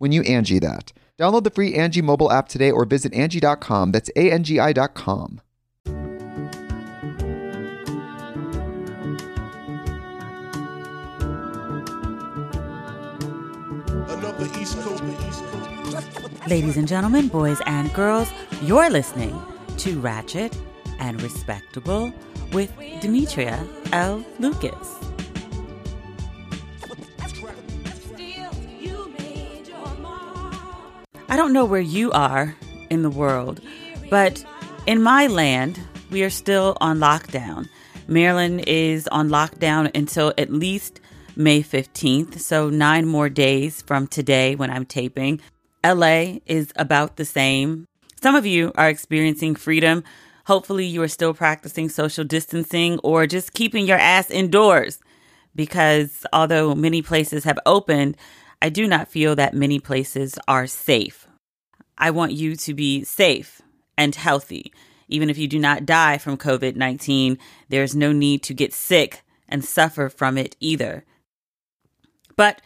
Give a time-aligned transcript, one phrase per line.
[0.00, 0.92] when you Angie that.
[1.18, 3.92] Download the free Angie mobile app today or visit Angie.com.
[3.92, 5.42] That's A-N-G-I dot com.
[14.08, 16.48] Another East Coast, East Coast.
[16.48, 18.30] Ladies and gentlemen, boys and girls,
[18.62, 19.38] you're listening
[19.76, 20.56] to Ratchet
[20.98, 22.12] and Respectable
[22.52, 23.62] with Demetria
[23.92, 24.24] L.
[24.38, 25.09] Lucas.
[31.30, 32.56] I don't know where you are
[32.90, 33.60] in the world,
[34.10, 34.44] but
[34.88, 35.78] in my land,
[36.10, 37.68] we are still on lockdown.
[38.08, 40.98] Maryland is on lockdown until at least
[41.36, 45.40] May 15th, so nine more days from today when I'm taping.
[45.84, 47.86] LA is about the same.
[48.20, 50.02] Some of you are experiencing freedom.
[50.46, 54.98] Hopefully, you are still practicing social distancing or just keeping your ass indoors.
[55.54, 58.16] Because although many places have opened,
[58.62, 61.26] I do not feel that many places are safe.
[61.98, 63.60] I want you to be safe
[63.96, 64.72] and healthy.
[65.08, 69.22] Even if you do not die from COVID 19, there's no need to get sick
[69.48, 71.04] and suffer from it either.
[72.36, 72.62] But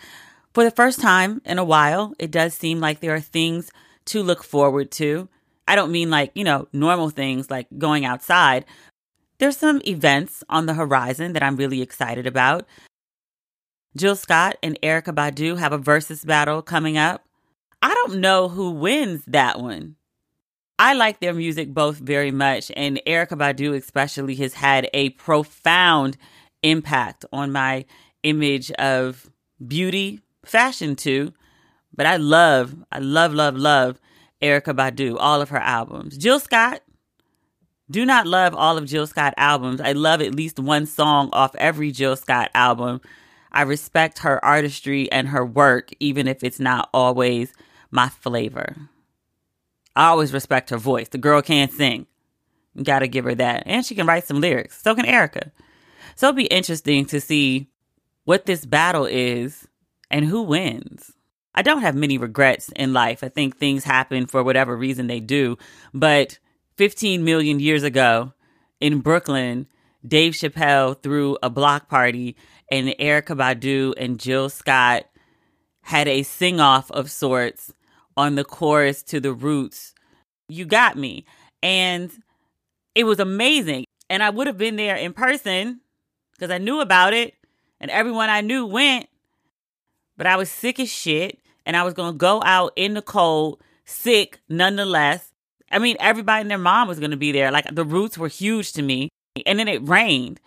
[0.53, 3.73] for the first time in a while, it does seem like there are things
[4.07, 5.29] to look forward to.
[5.67, 8.65] I don't mean like, you know, normal things like going outside.
[9.39, 12.67] There's some events on the horizon that I'm really excited about.
[13.97, 17.24] Jill Scott and Erykah Badu have a versus battle coming up.
[17.85, 19.97] I don't know who wins that one.
[20.79, 26.17] I like their music both very much, and Erykah Badu especially has had a profound
[26.63, 27.85] impact on my
[28.23, 29.31] image of
[29.67, 31.35] beauty, fashion too.
[31.95, 34.01] But I love, I love, love, love
[34.41, 36.17] Erykah Badu, all of her albums.
[36.17, 36.81] Jill Scott,
[37.91, 39.83] do not love all of Jill Scott albums.
[39.83, 43.03] I love at least one song off every Jill Scott album.
[43.53, 47.53] I respect her artistry and her work, even if it's not always
[47.95, 48.75] my flavor.
[49.95, 51.09] I always respect her voice.
[51.09, 52.07] The girl can sing.
[52.75, 53.63] You gotta give her that.
[53.67, 54.83] And she can write some lyrics.
[54.83, 55.53] So can Erykah.
[56.17, 57.69] So it'll be interesting to see
[58.25, 59.69] what this battle is
[60.11, 61.13] and who wins.
[61.55, 63.23] I don't have many regrets in life.
[63.23, 65.57] I think things happen for whatever reason they do.
[65.93, 66.41] But
[66.77, 68.33] 15 million years ago
[68.81, 69.69] in Brooklyn,
[70.05, 72.37] Dave Chappelle threw a block party
[72.69, 75.05] and Erykah Badu and Jill Scott
[75.83, 77.73] had a sing off of sorts
[78.17, 79.95] on the chorus to the roots.
[80.49, 81.25] You got me.
[81.63, 82.11] And
[82.95, 83.85] it was amazing.
[84.11, 85.81] And I would have been there in person
[86.33, 87.35] because I knew about it
[87.81, 89.09] and everyone I knew went.
[90.17, 93.03] But I was sick as shit and I was going to go out in the
[93.03, 95.33] cold, sick nonetheless.
[95.71, 97.51] I mean, everybody and their mom was going to be there.
[97.51, 99.09] Like the roots were huge to me.
[99.47, 100.41] And then it rained.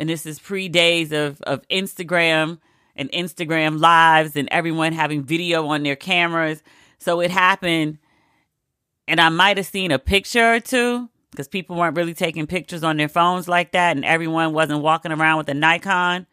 [0.00, 2.58] And this is pre days of, of Instagram
[2.96, 6.62] and Instagram lives and everyone having video on their cameras.
[6.98, 7.98] So it happened.
[9.08, 12.84] And I might have seen a picture or two because people weren't really taking pictures
[12.84, 13.96] on their phones like that.
[13.96, 16.26] And everyone wasn't walking around with a Nikon.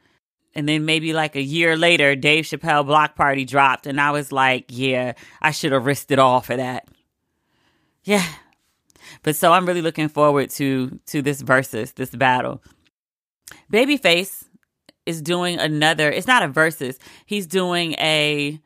[0.53, 3.87] And then maybe like a year later, Dave Chappelle Block Party dropped.
[3.87, 6.87] And I was like, yeah, I should have risked it all for that.
[8.03, 8.25] Yeah.
[9.23, 12.61] But so I'm really looking forward to to this versus, this battle.
[13.71, 14.38] Babyface
[15.09, 16.99] is doing another, it's not a versus.
[17.25, 18.59] He's doing a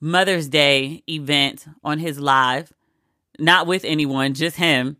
[0.00, 2.72] Mother's Day event on his live.
[3.40, 4.96] not with anyone, just him.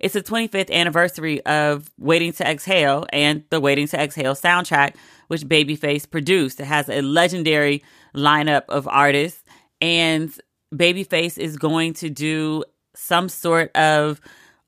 [0.00, 4.96] It's the 25th anniversary of Waiting to Exhale and the Waiting to Exhale soundtrack,
[5.28, 6.60] which Babyface produced.
[6.60, 7.82] It has a legendary
[8.14, 9.42] lineup of artists,
[9.80, 10.36] and
[10.74, 12.64] Babyface is going to do
[12.94, 14.20] some sort of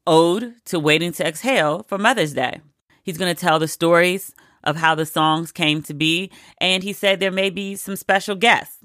[0.06, 2.60] ode to Waiting to Exhale for Mother's Day.
[3.02, 4.34] He's going to tell the stories
[4.66, 6.30] of how the songs came to be,
[6.60, 8.78] and he said there may be some special guests.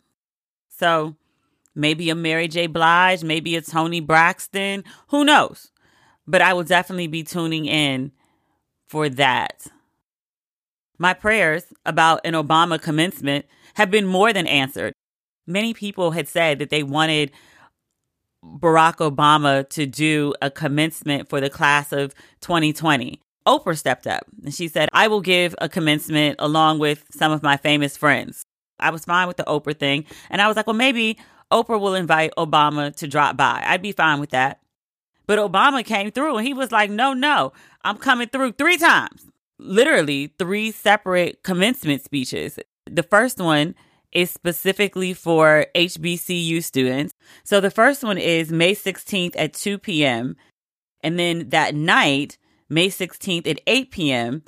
[0.70, 1.16] So
[1.76, 2.68] maybe a Mary J.
[2.68, 5.72] Blige, maybe a Toni Braxton, who knows?
[6.26, 8.12] But I will definitely be tuning in
[8.88, 9.68] for that.
[10.98, 14.94] My prayers about an Obama commencement have been more than answered.
[15.48, 17.32] Many people had said that they wanted
[18.44, 23.20] Barack Obama to do a commencement for the class of 2020.
[23.48, 27.44] Oprah stepped up and she said, I will give a commencement along with some of
[27.44, 28.44] my famous friends.
[28.80, 30.06] I was fine with the Oprah thing.
[30.30, 31.18] And I was like, well, maybe
[31.52, 33.64] Oprah will invite Obama to drop by.
[33.66, 34.60] I'd be fine with that.
[35.28, 37.54] But Obama came through and he was like, no, no,
[37.84, 39.28] I'm coming through three times.
[39.60, 42.60] Literally, three separate commencement speeches.
[42.86, 43.76] The first one
[44.12, 47.14] is specifically for HBCU students.
[47.44, 50.36] So the first one is May 16th at 2 p.m.
[51.02, 52.38] And then that night,
[52.72, 54.44] May 16th at 8 p.m.,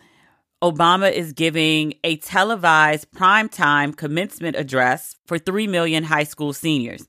[0.64, 7.06] Obama is giving a televised primetime commencement address for 3 million high school seniors.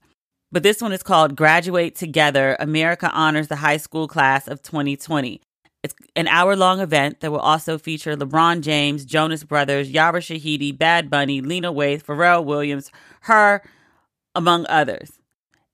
[0.51, 5.41] But this one is called Graduate Together America Honors the High School Class of 2020.
[5.85, 10.77] It's an hour long event that will also feature LeBron James, Jonas Brothers, Yara Shahidi,
[10.77, 12.91] Bad Bunny, Lena Waithe, Pharrell Williams,
[13.23, 13.63] H.E.R.,
[14.35, 15.13] among others.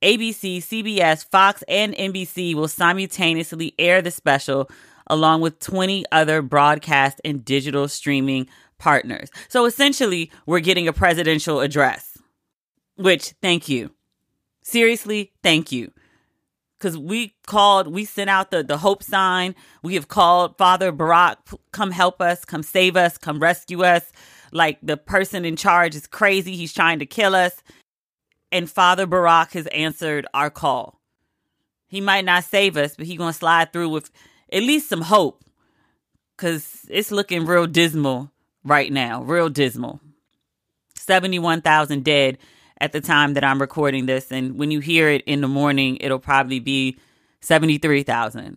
[0.02, 4.70] ABC, CBS, Fox, and NBC will simultaneously air the special
[5.10, 8.48] along with 20 other broadcast and digital streaming
[8.78, 9.28] partners.
[9.48, 12.16] So essentially, we're getting a presidential address,
[12.96, 13.90] which thank you.
[14.62, 15.92] Seriously, thank you.
[16.78, 19.54] Because we called, we sent out the, the hope sign.
[19.82, 21.36] We have called Father Barack,
[21.72, 24.10] come help us, come save us, come rescue us.
[24.50, 26.56] Like the person in charge is crazy.
[26.56, 27.62] He's trying to kill us.
[28.50, 31.00] And Father Barack has answered our call.
[31.86, 34.10] He might not save us, but he's going to slide through with
[34.52, 35.44] at least some hope
[36.36, 38.30] because it's looking real dismal
[38.64, 40.00] right now, real dismal.
[40.94, 42.38] 71,000 dead
[42.80, 44.30] at the time that I'm recording this.
[44.30, 46.98] And when you hear it in the morning, it'll probably be
[47.40, 48.56] 73,000.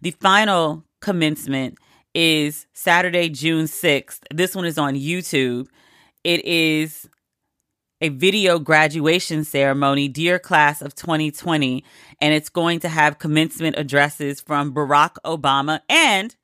[0.00, 1.78] The final commencement
[2.14, 4.20] is Saturday, June 6th.
[4.32, 5.66] This one is on YouTube.
[6.22, 7.08] It is
[8.00, 11.84] a video graduation ceremony, Dear Class of 2020,
[12.20, 16.34] and it's going to have commencement addresses from Barack Obama and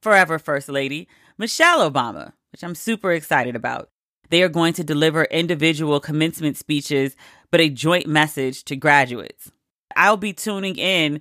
[0.00, 3.90] forever First Lady Michelle Obama, which I'm super excited about.
[4.30, 7.16] They are going to deliver individual commencement speeches,
[7.50, 9.50] but a joint message to graduates.
[9.96, 11.20] I'll be tuning in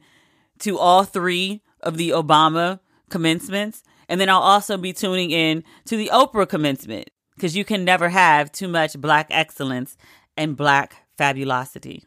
[0.60, 5.98] to all three of the Obama commencements, and then I'll also be tuning in to
[5.98, 7.10] the Oprah commencement
[7.40, 9.96] because you can never have too much black excellence
[10.36, 12.04] and black fabulosity.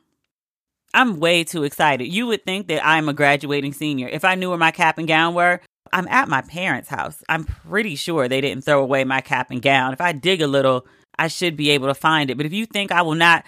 [0.92, 2.04] I'm way too excited.
[2.04, 4.08] You would think that I'm a graduating senior.
[4.08, 7.22] If I knew where my cap and gown were, I'm at my parents' house.
[7.30, 9.94] I'm pretty sure they didn't throw away my cap and gown.
[9.94, 10.86] If I dig a little,
[11.18, 12.36] I should be able to find it.
[12.36, 13.44] But if you think I will not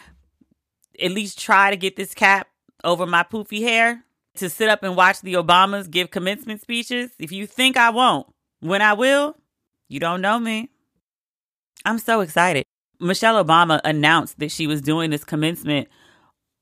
[1.03, 2.49] at least try to get this cap
[2.83, 4.05] over my poofy hair
[4.37, 8.27] to sit up and watch the Obamas give commencement speeches, if you think I won't,
[8.61, 9.37] when I will,
[9.89, 10.71] you don't know me.
[11.85, 12.65] I'm so excited.
[12.99, 15.89] Michelle Obama announced that she was doing this commencement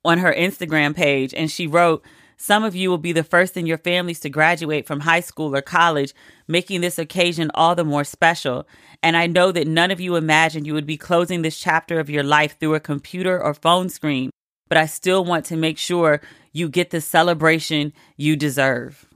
[0.04, 2.04] on her Instagram page, and she wrote,
[2.36, 5.54] Some of you will be the first in your families to graduate from high school
[5.54, 6.12] or college,
[6.48, 8.66] making this occasion all the more special.
[9.02, 12.10] And I know that none of you imagined you would be closing this chapter of
[12.10, 14.30] your life through a computer or phone screen,
[14.68, 16.20] but I still want to make sure
[16.52, 19.06] you get the celebration you deserve.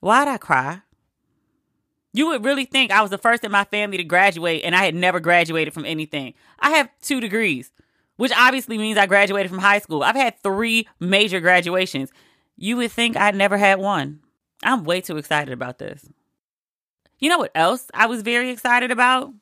[0.00, 0.80] Why'd I cry?
[2.14, 4.84] You would really think I was the first in my family to graduate and I
[4.84, 6.34] had never graduated from anything.
[6.60, 7.72] I have two degrees,
[8.16, 10.04] which obviously means I graduated from high school.
[10.04, 12.12] I've had three major graduations.
[12.56, 14.20] You would think I'd never had one.
[14.62, 16.08] I'm way too excited about this.
[17.18, 19.34] You know what else I was very excited about?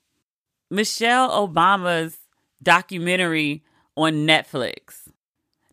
[0.70, 2.16] Michelle Obama's
[2.62, 3.64] documentary
[3.96, 5.01] on Netflix.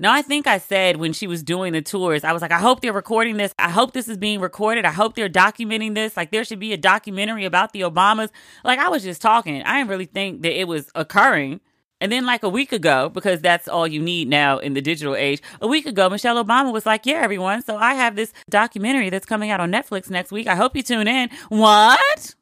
[0.01, 2.59] Now, I think I said when she was doing the tours, I was like, I
[2.59, 3.53] hope they're recording this.
[3.59, 4.85] I hope this is being recorded.
[4.85, 6.15] I hope they're documenting this.
[6.15, 8.29] Like, there should be a documentary about the Obamas.
[8.63, 9.61] Like, I was just talking.
[9.61, 11.59] I didn't really think that it was occurring.
[12.01, 15.17] And then, like a week ago, because that's all you need now in the digital
[15.17, 17.61] age, a week ago, Michelle Obama was like, Yeah, everyone.
[17.61, 20.47] So I have this documentary that's coming out on Netflix next week.
[20.47, 21.29] I hope you tune in.
[21.49, 22.35] What?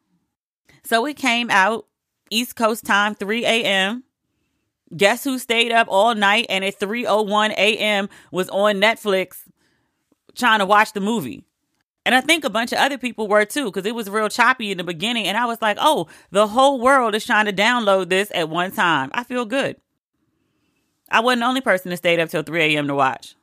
[0.84, 1.88] So it came out
[2.30, 4.04] East Coast time, 3 a.m.
[4.96, 8.10] Guess who stayed up all night and at 3:01 a.m.
[8.32, 9.40] was on Netflix
[10.36, 11.44] trying to watch the movie.
[12.06, 14.72] And I think a bunch of other people were too, because it was real choppy
[14.72, 15.28] in the beginning.
[15.28, 18.72] And I was like, oh, the whole world is trying to download this at one
[18.72, 19.10] time.
[19.14, 19.76] I feel good.
[21.12, 22.88] I wasn't the only person that stayed up till 3 a.m.
[22.88, 23.36] to watch.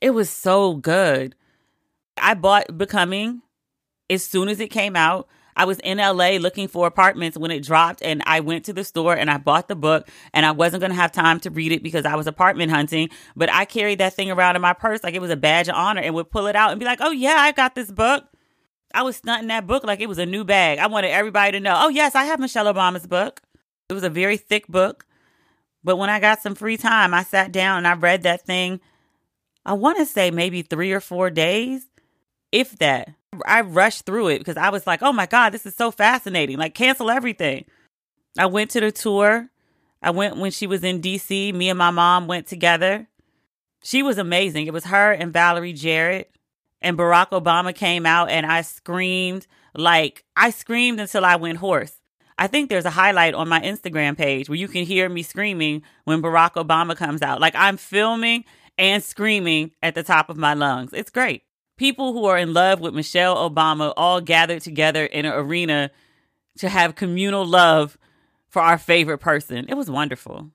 [0.00, 1.34] It was so good.
[2.16, 3.42] I bought Becoming
[4.08, 5.28] as soon as it came out.
[5.60, 8.82] I was in LA looking for apartments when it dropped, and I went to the
[8.82, 10.08] store and I bought the book.
[10.32, 13.10] And I wasn't going to have time to read it because I was apartment hunting.
[13.36, 15.74] But I carried that thing around in my purse like it was a badge of
[15.74, 18.24] honor and would pull it out and be like, oh, yeah, I got this book.
[18.94, 20.78] I was stunting that book like it was a new bag.
[20.78, 23.42] I wanted everybody to know, oh, yes, I have Michelle Obama's book.
[23.90, 25.04] It was a very thick book.
[25.84, 28.80] But when I got some free time, I sat down and I read that thing.
[29.66, 31.86] I want to say maybe three or four days,
[32.50, 33.10] if that.
[33.46, 36.58] I rushed through it because I was like, oh my God, this is so fascinating.
[36.58, 37.64] Like, cancel everything.
[38.38, 39.48] I went to the tour.
[40.02, 41.54] I went when she was in DC.
[41.54, 43.06] Me and my mom went together.
[43.82, 44.66] She was amazing.
[44.66, 46.34] It was her and Valerie Jarrett.
[46.82, 52.00] And Barack Obama came out and I screamed like I screamed until I went hoarse.
[52.38, 55.82] I think there's a highlight on my Instagram page where you can hear me screaming
[56.04, 57.38] when Barack Obama comes out.
[57.38, 58.44] Like I'm filming
[58.78, 60.94] and screaming at the top of my lungs.
[60.94, 61.42] It's great.
[61.80, 65.90] People who are in love with Michelle Obama all gathered together in an arena
[66.58, 67.96] to have communal love
[68.50, 69.64] for our favorite person.
[69.66, 70.50] It was wonderful.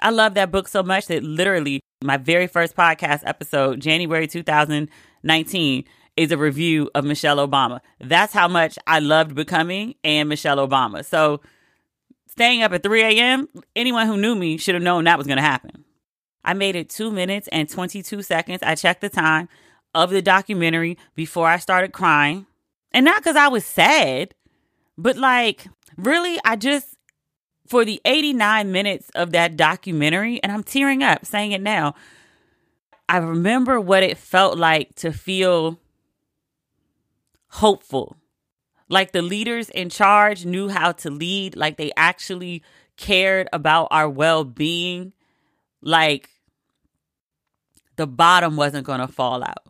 [0.00, 5.84] I love that book so much that literally my very first podcast episode, January 2019,
[6.16, 7.78] is a review of Michelle Obama.
[8.00, 11.04] That's how much I loved becoming and Michelle Obama.
[11.04, 11.42] So
[12.26, 15.36] staying up at 3 a.m., anyone who knew me should have known that was going
[15.36, 15.84] to happen.
[16.44, 18.64] I made it two minutes and 22 seconds.
[18.64, 19.48] I checked the time
[19.94, 22.46] of the documentary before I started crying.
[22.92, 24.34] And not because I was sad,
[24.98, 26.96] but like, really, I just,
[27.66, 31.94] for the 89 minutes of that documentary, and I'm tearing up saying it now,
[33.08, 35.78] I remember what it felt like to feel
[37.48, 38.16] hopeful.
[38.88, 42.62] Like the leaders in charge knew how to lead, like they actually
[42.96, 45.12] cared about our well being.
[45.80, 46.30] Like
[47.96, 49.66] the bottom wasn't going to fall out.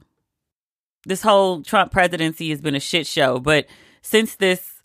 [1.04, 3.66] This whole Trump presidency has been a shit show, but
[4.02, 4.80] since this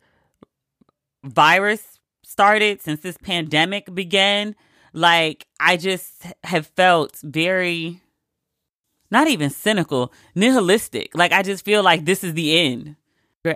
[1.23, 4.55] virus started, since this pandemic began,
[4.93, 8.01] like I just have felt very
[9.09, 11.15] not even cynical, nihilistic.
[11.15, 12.95] Like I just feel like this is the end.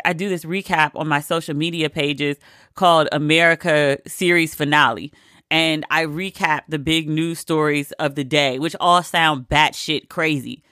[0.05, 2.37] I do this recap on my social media pages
[2.75, 5.11] called America Series Finale.
[5.49, 10.63] And I recap the big news stories of the day, which all sound batshit crazy.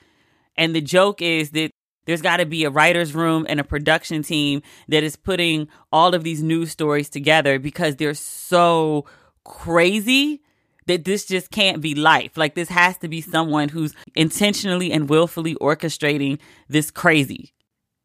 [0.56, 1.72] And the joke is that
[2.10, 6.16] there's got to be a writer's room and a production team that is putting all
[6.16, 9.06] of these news stories together because they're so
[9.44, 10.42] crazy
[10.88, 12.36] that this just can't be life.
[12.36, 17.54] Like this has to be someone who's intentionally and willfully orchestrating this crazy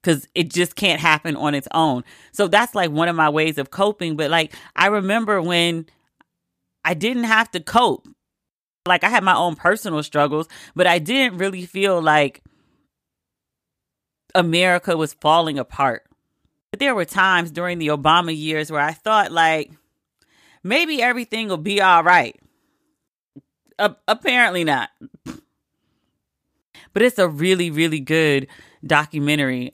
[0.02, 2.04] because it just can't happen on its own.
[2.32, 4.16] So that's like one of my ways of coping.
[4.16, 5.86] But like, I remember when
[6.84, 8.06] I didn't have to cope.
[8.86, 10.46] Like, I had my own personal struggles,
[10.76, 12.42] but I didn't really feel like
[14.34, 16.04] America was falling apart.
[16.70, 19.70] But there were times during the Obama years where I thought, like,
[20.62, 22.38] maybe everything will be all right.
[23.78, 24.90] Uh, apparently not.
[26.92, 28.46] But it's a really, really good
[28.86, 29.72] documentary.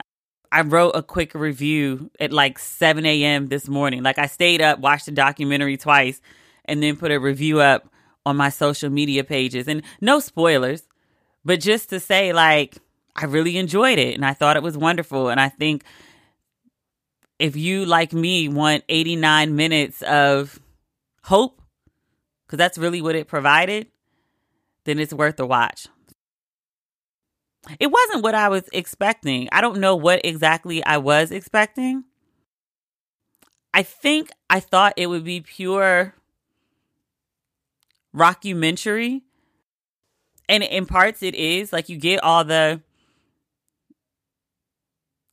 [0.53, 3.47] I wrote a quick review at like 7 a.m.
[3.47, 4.03] this morning.
[4.03, 6.21] Like I stayed up, watched the documentary twice,
[6.65, 7.89] and then put a review up
[8.27, 9.69] on my social media pages.
[9.69, 10.83] And no spoilers,
[11.45, 12.79] but just to say, like,
[13.17, 15.29] I really enjoyed it and I thought it was wonderful.
[15.29, 15.85] And I think
[17.39, 20.61] if you, like me, want 89 minutes of
[21.23, 21.61] hope
[22.47, 23.87] because that's really what it provided,
[24.85, 25.87] then it's worth a watch.
[27.79, 29.49] It wasn't what I was expecting.
[29.53, 32.05] I don't know what exactly I was expecting.
[33.73, 36.15] I think I thought it would be pure
[38.15, 39.23] rockumentary.
[40.49, 41.73] And in parts it is.
[41.73, 42.83] Like you get all the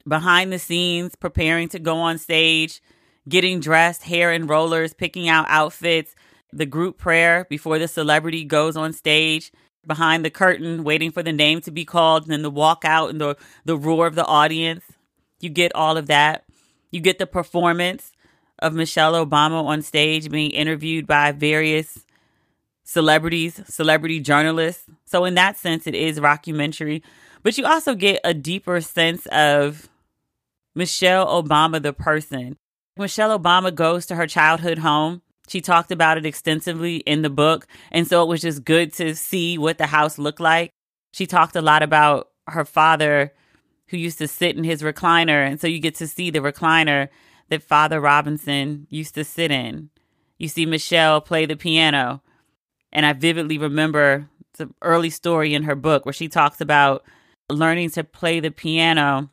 [0.07, 2.81] behind the scenes, preparing to go on stage,
[3.27, 6.15] getting dressed, hair and rollers, picking out outfits,
[6.53, 9.51] the group prayer before the celebrity goes on stage
[9.85, 13.09] behind the curtain waiting for the name to be called and then the walk out
[13.09, 13.35] and the
[13.65, 14.83] the roar of the audience.
[15.39, 16.43] You get all of that.
[16.91, 18.11] You get the performance
[18.59, 22.05] of Michelle Obama on stage being interviewed by various
[22.83, 24.85] celebrities celebrity journalists.
[25.05, 27.01] So in that sense it is rockumentary.
[27.43, 29.89] But you also get a deeper sense of
[30.77, 32.55] Michelle Obama the person
[32.97, 37.67] Michelle Obama goes to her childhood home she talked about it extensively in the book.
[37.91, 40.71] And so it was just good to see what the house looked like.
[41.13, 43.33] She talked a lot about her father
[43.87, 45.47] who used to sit in his recliner.
[45.47, 47.07] And so you get to see the recliner
[47.49, 49.89] that Father Robinson used to sit in.
[50.37, 52.21] You see Michelle play the piano.
[52.91, 54.29] And I vividly remember
[54.59, 57.05] an early story in her book where she talks about
[57.49, 59.29] learning to play the piano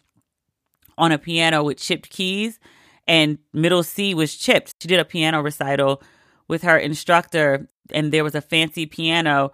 [0.99, 2.59] on a piano with chipped keys
[3.07, 4.75] and middle C was chipped.
[4.81, 6.03] She did a piano recital
[6.49, 9.53] with her instructor and there was a fancy piano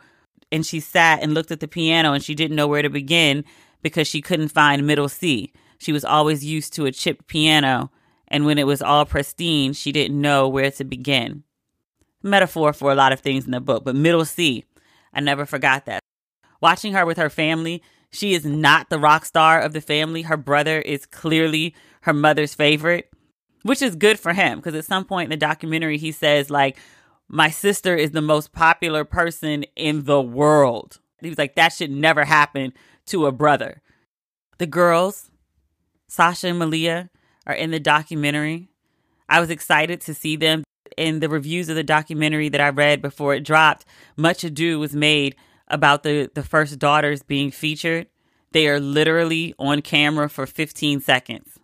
[0.52, 3.44] and she sat and looked at the piano and she didn't know where to begin
[3.82, 5.52] because she couldn't find middle C.
[5.78, 7.90] She was always used to a chipped piano
[8.28, 11.42] and when it was all pristine, she didn't know where to begin.
[12.22, 14.64] Metaphor for a lot of things in the book, but middle C,
[15.12, 16.00] I never forgot that.
[16.60, 20.22] Watching her with her family, she is not the rock star of the family.
[20.22, 23.10] Her brother is clearly her mother's favorite,
[23.62, 26.78] which is good for him because at some point in the documentary, he says, like,
[27.28, 30.98] my sister is the most popular person in the world.
[31.20, 32.72] He was like, that should never happen
[33.06, 33.82] to a brother.
[34.58, 35.30] The girls,
[36.08, 37.10] Sasha and Malia,
[37.46, 38.68] are in the documentary.
[39.28, 40.64] I was excited to see them.
[40.96, 43.84] In the reviews of the documentary that I read before it dropped,
[44.16, 45.36] much ado was made
[45.70, 48.06] about the, the first daughters being featured.
[48.52, 51.58] They are literally on camera for 15 seconds.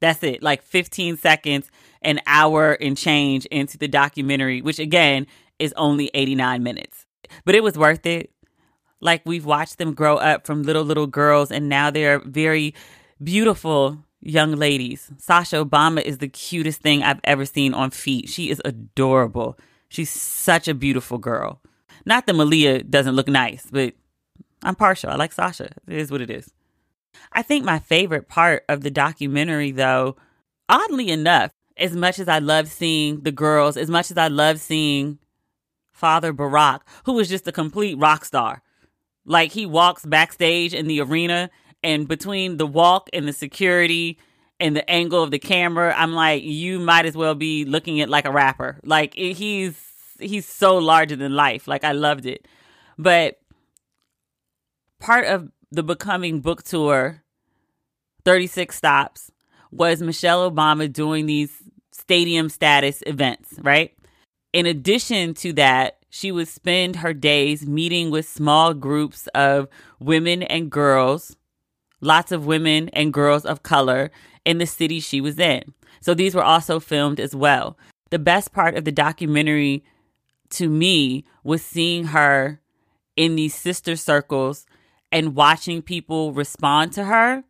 [0.00, 1.70] That's it, like 15 seconds,
[2.02, 5.26] an hour and change into the documentary, which again
[5.58, 7.06] is only 89 minutes.
[7.44, 8.30] But it was worth it.
[9.00, 12.74] Like we've watched them grow up from little, little girls, and now they're very
[13.22, 15.10] beautiful young ladies.
[15.18, 18.28] Sasha Obama is the cutest thing I've ever seen on feet.
[18.28, 19.58] She is adorable.
[19.88, 21.60] She's such a beautiful girl.
[22.04, 23.94] Not that Malia doesn't look nice, but
[24.62, 25.10] I'm partial.
[25.10, 25.70] I like Sasha.
[25.86, 26.52] It is what it is.
[27.32, 30.16] I think my favorite part of the documentary, though,
[30.68, 34.60] oddly enough, as much as I love seeing the girls, as much as I love
[34.60, 35.18] seeing
[35.92, 38.62] Father Barack, who was just a complete rock star.
[39.24, 41.50] Like he walks backstage in the arena,
[41.82, 44.18] and between the walk and the security
[44.58, 48.10] and the angle of the camera, I'm like, you might as well be looking at
[48.10, 48.78] like a rapper.
[48.84, 49.76] Like he's
[50.20, 51.66] he's so larger than life.
[51.68, 52.46] Like I loved it.
[52.98, 53.38] But
[54.98, 57.22] part of the Becoming book tour,
[58.24, 59.30] 36 stops,
[59.70, 63.96] was Michelle Obama doing these stadium status events, right?
[64.52, 69.68] In addition to that, she would spend her days meeting with small groups of
[70.00, 71.36] women and girls,
[72.00, 74.10] lots of women and girls of color
[74.44, 75.62] in the city she was in.
[76.00, 77.78] So these were also filmed as well.
[78.10, 79.84] The best part of the documentary
[80.50, 82.60] to me was seeing her
[83.16, 84.66] in these sister circles
[85.12, 87.44] and watching people respond to her,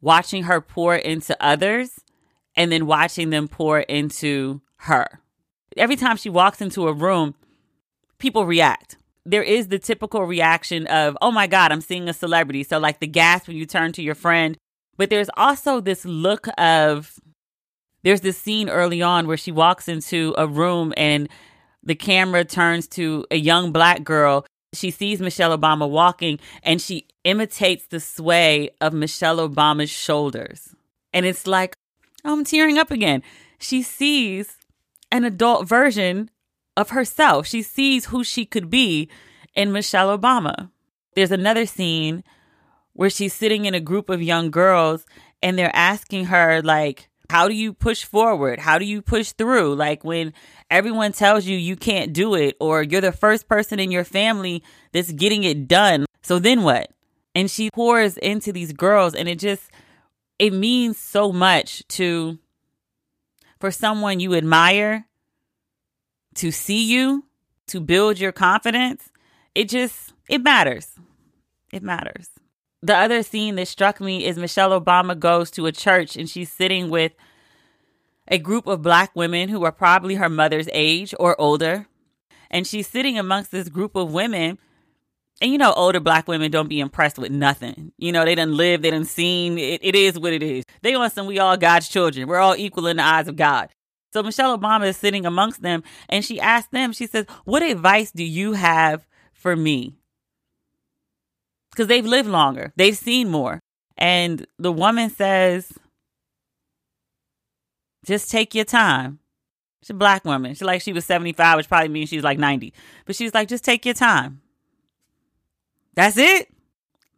[0.00, 2.00] watching her pour into others,
[2.56, 5.20] and then watching them pour into her.
[5.76, 7.34] Every time she walks into a room,
[8.18, 8.96] people react.
[9.26, 12.64] There is the typical reaction of, oh my God, I'm seeing a celebrity.
[12.64, 14.56] So, like the gasp when you turn to your friend.
[14.96, 17.18] But there's also this look of,
[18.02, 21.28] there's this scene early on where she walks into a room and
[21.82, 24.46] the camera turns to a young black girl.
[24.72, 30.74] She sees Michelle Obama walking and she imitates the sway of Michelle Obama's shoulders.
[31.12, 31.76] And it's like,
[32.24, 33.22] oh, I'm tearing up again.
[33.58, 34.56] She sees
[35.10, 36.30] an adult version
[36.76, 37.46] of herself.
[37.46, 39.08] She sees who she could be
[39.54, 40.70] in Michelle Obama.
[41.14, 42.22] There's another scene
[42.92, 45.04] where she's sitting in a group of young girls
[45.42, 48.58] and they're asking her, like, how do you push forward?
[48.58, 49.76] How do you push through?
[49.76, 50.32] Like when
[50.68, 54.64] everyone tells you you can't do it, or you're the first person in your family
[54.90, 56.06] that's getting it done.
[56.22, 56.90] So then what?
[57.36, 59.62] And she pours into these girls, and it just,
[60.40, 62.36] it means so much to,
[63.60, 65.06] for someone you admire
[66.34, 67.26] to see you,
[67.68, 69.08] to build your confidence.
[69.54, 70.96] It just, it matters.
[71.72, 72.28] It matters
[72.82, 76.50] the other scene that struck me is Michelle Obama goes to a church and she's
[76.50, 77.12] sitting with
[78.28, 81.86] a group of black women who are probably her mother's age or older.
[82.50, 84.58] And she's sitting amongst this group of women.
[85.42, 87.92] And you know, older black women don't be impressed with nothing.
[87.98, 89.58] You know, they done lived, they done seen.
[89.58, 90.64] It, it is what it is.
[90.82, 92.28] They want some, we all God's children.
[92.28, 93.70] We're all equal in the eyes of God.
[94.12, 98.10] So Michelle Obama is sitting amongst them and she asked them, she says, What advice
[98.10, 99.99] do you have for me?
[101.70, 103.60] Because they've lived longer, they've seen more.
[103.96, 105.72] And the woman says,
[108.04, 109.18] just take your time.
[109.82, 110.54] She's a black woman.
[110.54, 112.72] She's like she was 75, which probably means she's like 90.
[113.06, 114.40] But she's like, just take your time.
[115.94, 116.48] That's it.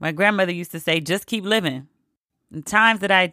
[0.00, 1.88] My grandmother used to say, just keep living.
[2.52, 3.32] In times that I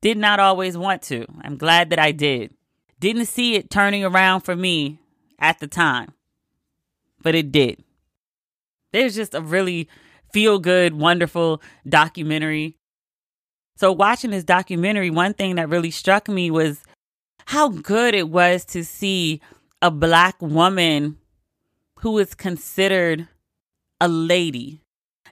[0.00, 2.52] did not always want to, I'm glad that I did.
[3.00, 4.98] Didn't see it turning around for me
[5.38, 6.12] at the time,
[7.22, 7.82] but it did.
[8.92, 9.88] There's just a really
[10.32, 12.76] feel good, wonderful documentary.
[13.76, 16.82] So, watching this documentary, one thing that really struck me was
[17.46, 19.40] how good it was to see
[19.80, 21.18] a black woman
[22.00, 23.28] who is considered
[24.00, 24.80] a lady.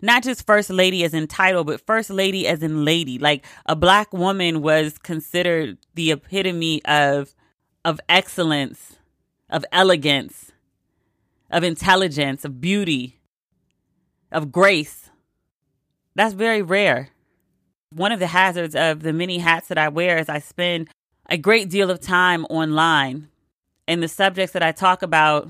[0.03, 3.19] Not just first lady as in title, but first lady as in lady.
[3.19, 7.35] Like a black woman was considered the epitome of
[7.85, 8.97] of excellence,
[9.49, 10.53] of elegance,
[11.51, 13.20] of intelligence, of beauty,
[14.33, 15.11] of grace.
[16.15, 17.11] That's very rare.
[17.93, 20.89] One of the hazards of the many hats that I wear is I spend
[21.29, 23.29] a great deal of time online.
[23.89, 25.49] And the subjects that I talk about,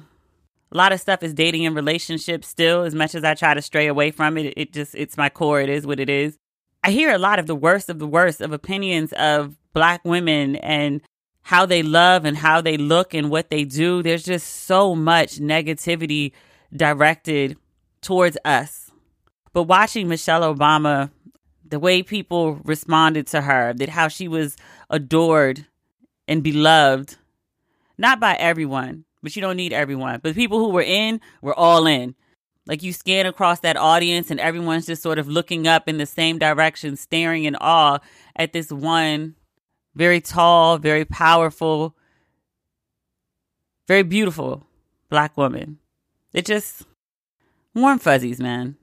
[0.72, 3.62] a lot of stuff is dating and relationships still, as much as I try to
[3.62, 4.54] stray away from it.
[4.56, 5.60] It just, it's my core.
[5.60, 6.36] It is what it is.
[6.82, 10.56] I hear a lot of the worst of the worst of opinions of black women
[10.56, 11.02] and
[11.42, 14.02] how they love and how they look and what they do.
[14.02, 16.32] There's just so much negativity
[16.74, 17.58] directed
[18.02, 18.90] towards us.
[19.52, 21.10] But watching Michelle Obama,
[21.64, 24.56] the way people responded to her, that how she was
[24.88, 25.66] adored
[26.28, 27.16] and beloved,
[27.98, 30.20] not by everyone, but you don't need everyone.
[30.22, 32.14] But people who were in were all in.
[32.66, 36.06] Like you scan across that audience and everyone's just sort of looking up in the
[36.06, 37.98] same direction, staring in awe
[38.36, 39.34] at this one
[39.94, 41.96] very tall, very powerful,
[43.88, 44.66] very beautiful
[45.08, 45.78] black woman.
[46.32, 46.86] It just
[47.74, 48.76] warm fuzzies, man.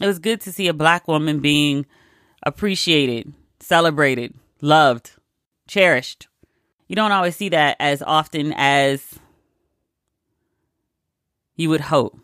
[0.00, 1.86] It was good to see a black woman being
[2.44, 5.12] appreciated, celebrated, loved,
[5.66, 6.28] cherished.
[6.86, 9.18] You don't always see that as often as
[11.56, 12.18] you would hope.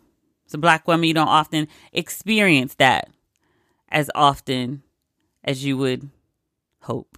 [0.47, 3.09] As a black woman, you don't often experience that
[3.89, 4.83] as often
[5.43, 6.09] as you would
[6.81, 7.17] hope.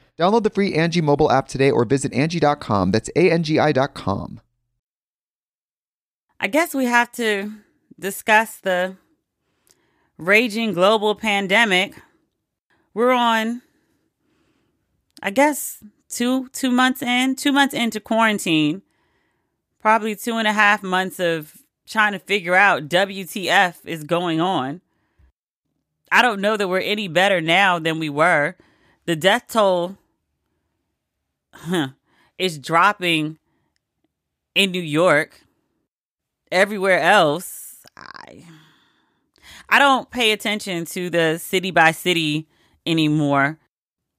[0.17, 2.91] Download the free Angie mobile app today or visit Angie.com.
[2.91, 4.41] That's A-N-G-I dot com.
[6.39, 7.51] I guess we have to
[7.99, 8.97] discuss the
[10.17, 11.95] raging global pandemic.
[12.93, 13.61] We're on,
[15.21, 18.81] I guess, two two months in, two months into quarantine.
[19.79, 24.81] Probably two and a half months of trying to figure out WTF is going on.
[26.11, 28.55] I don't know that we're any better now than we were.
[29.05, 29.97] The death toll
[32.37, 33.37] is dropping
[34.55, 35.41] in New York.
[36.51, 38.43] Everywhere else, I
[39.69, 42.49] I don't pay attention to the city by city
[42.85, 43.57] anymore.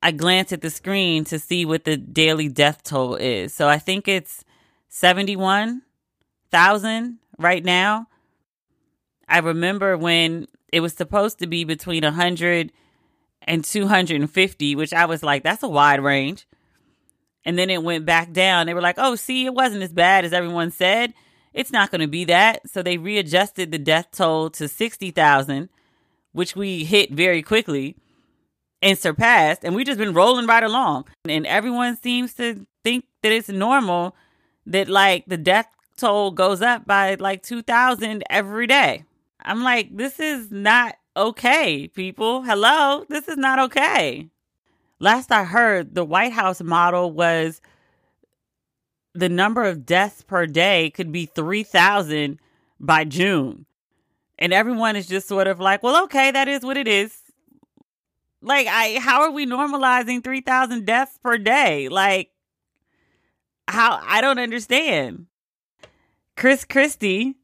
[0.03, 3.53] I glance at the screen to see what the daily death toll is.
[3.53, 4.43] So I think it's
[4.89, 8.07] 71,000 right now.
[9.29, 12.73] I remember when it was supposed to be between 100
[13.43, 16.47] and 250, which I was like, that's a wide range.
[17.45, 18.67] And then it went back down.
[18.67, 21.13] They were like, oh, see, it wasn't as bad as everyone said.
[21.53, 22.69] It's not going to be that.
[22.71, 25.69] So they readjusted the death toll to 60,000,
[26.33, 27.97] which we hit very quickly.
[28.83, 31.07] and surpassed, and we just been rolling right along.
[31.29, 34.17] And everyone seems to think that it's normal
[34.67, 39.05] that like the death toll goes up by like 2,000 every day.
[39.41, 42.43] I'm like, this is not okay, people.
[42.43, 44.29] Hello, this is not okay.
[45.03, 47.61] Last I heard, the White House model was
[49.15, 52.39] the number of deaths per day could be 3,000
[52.79, 53.67] by June.
[54.39, 57.19] And everyone is just sort of like, well, okay, that is what it is.
[58.43, 61.89] Like, I how are we normalizing 3,000 deaths per day?
[61.89, 62.31] Like,
[63.67, 65.27] how I don't understand.
[66.37, 67.35] Chris Christie,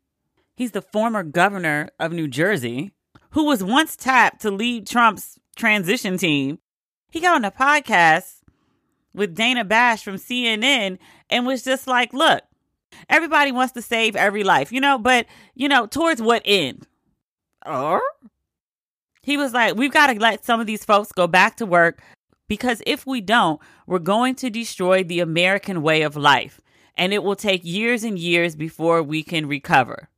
[0.54, 2.92] he's the former governor of New Jersey,
[3.30, 6.60] who was once tapped to lead Trump's transition team.
[7.10, 8.42] He got on a podcast
[9.14, 10.98] with Dana Bash from CNN
[11.30, 12.42] and was just like, look,
[13.08, 16.86] everybody wants to save every life, you know, but, you know, towards what end?
[17.66, 18.02] Or
[19.22, 22.00] he was like, we've got to let some of these folks go back to work
[22.48, 26.60] because if we don't, we're going to destroy the American way of life.
[26.96, 30.08] And it will take years and years before we can recover.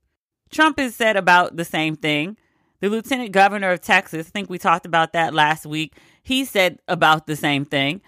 [0.51, 2.37] Trump has said about the same thing.
[2.81, 6.79] The lieutenant governor of Texas, I think we talked about that last week, he said
[6.89, 8.01] about the same thing.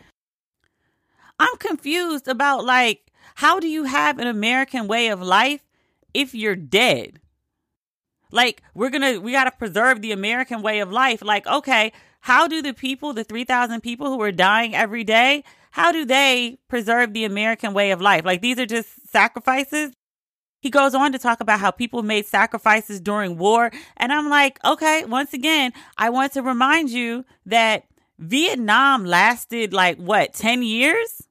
[1.39, 5.63] I'm confused about like, how do you have an American way of life
[6.15, 7.21] if you're dead?
[8.31, 11.23] Like, we're gonna, we gotta preserve the American way of life.
[11.23, 15.91] Like, okay, how do the people, the 3,000 people who are dying every day, how
[15.91, 18.25] do they preserve the American way of life?
[18.25, 19.93] Like, these are just sacrifices.
[20.61, 23.73] He goes on to talk about how people made sacrifices during war.
[23.97, 27.85] And I'm like, okay, once again, I want to remind you that
[28.23, 31.23] Vietnam lasted like what, 10 years?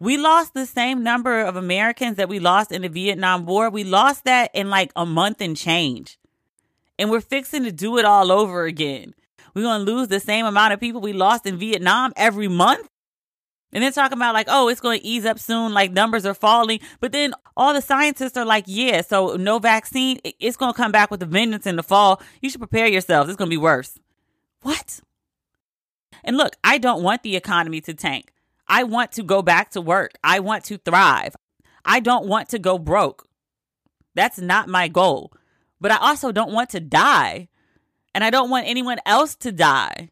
[0.00, 3.70] We lost the same number of Americans that we lost in the Vietnam War.
[3.70, 6.18] We lost that in like a month and change.
[6.98, 9.14] And we're fixing to do it all over again.
[9.54, 12.88] We're going to lose the same amount of people we lost in Vietnam every month.
[13.72, 16.34] And then talking about like, oh, it's going to ease up soon, like numbers are
[16.34, 16.80] falling.
[17.00, 20.92] But then all the scientists are like, yeah, so no vaccine, it's going to come
[20.92, 22.20] back with a vengeance in the fall.
[22.40, 23.30] You should prepare yourselves.
[23.30, 23.98] It's going to be worse.
[24.62, 25.00] What?
[26.24, 28.32] And look, I don't want the economy to tank.
[28.66, 30.12] I want to go back to work.
[30.24, 31.36] I want to thrive.
[31.84, 33.28] I don't want to go broke.
[34.14, 35.32] That's not my goal
[35.84, 37.48] but I also don't want to die.
[38.14, 40.08] And I don't want anyone else to die.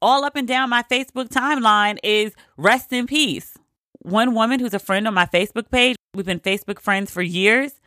[0.00, 3.58] All up and down my Facebook timeline is rest in peace.
[3.98, 7.80] One woman who's a friend on my Facebook page, we've been Facebook friends for years.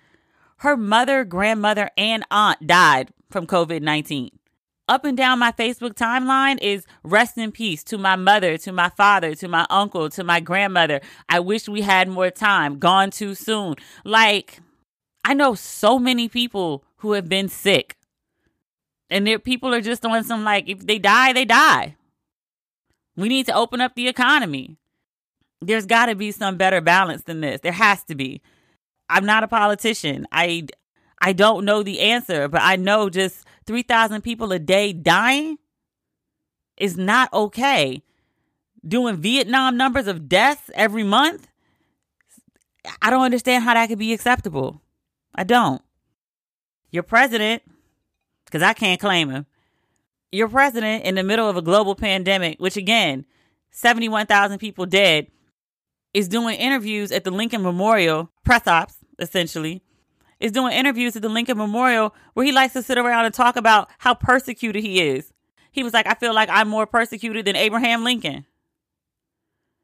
[0.57, 4.29] Her mother, grandmother, and aunt died from COVID 19.
[4.89, 8.89] Up and down my Facebook timeline is rest in peace to my mother, to my
[8.89, 10.99] father, to my uncle, to my grandmother.
[11.29, 12.79] I wish we had more time.
[12.79, 13.75] Gone too soon.
[14.03, 14.61] Like,
[15.23, 17.97] I know so many people who have been sick.
[19.11, 21.95] And their people are just on some like if they die, they die.
[23.15, 24.77] We need to open up the economy.
[25.61, 27.61] There's got to be some better balance than this.
[27.61, 28.41] There has to be.
[29.07, 30.25] I'm not a politician.
[30.31, 30.67] I
[31.21, 35.59] I don't know the answer, but I know just 3,000 people a day dying
[36.75, 38.01] is not okay.
[38.83, 41.47] Doing Vietnam numbers of deaths every month,
[42.99, 44.81] I don't understand how that could be acceptable.
[45.35, 45.83] I don't.
[46.89, 47.61] Your president,
[48.45, 49.45] because I can't claim him,
[50.31, 53.23] your president in the middle of a global pandemic, which again,
[53.69, 55.27] 71,000 people dead,
[56.15, 59.83] is doing interviews at the Lincoln Memorial, press ops, essentially,
[60.39, 63.55] is doing interviews at the Lincoln Memorial where he likes to sit around and talk
[63.55, 65.33] about how persecuted he is.
[65.71, 68.45] He was like, I feel like I'm more persecuted than Abraham Lincoln.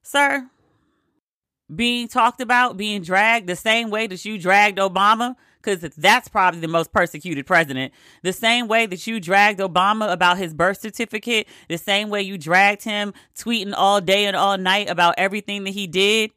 [0.01, 0.49] Sir,
[1.73, 6.59] being talked about, being dragged the same way that you dragged Obama, because that's probably
[6.59, 7.91] the most persecuted president.
[8.21, 12.37] The same way that you dragged Obama about his birth certificate, the same way you
[12.37, 16.29] dragged him tweeting all day and all night about everything that he did.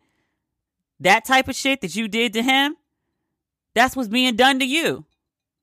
[1.01, 2.77] That type of shit that you did to him,
[3.75, 5.05] that's what's being done to you.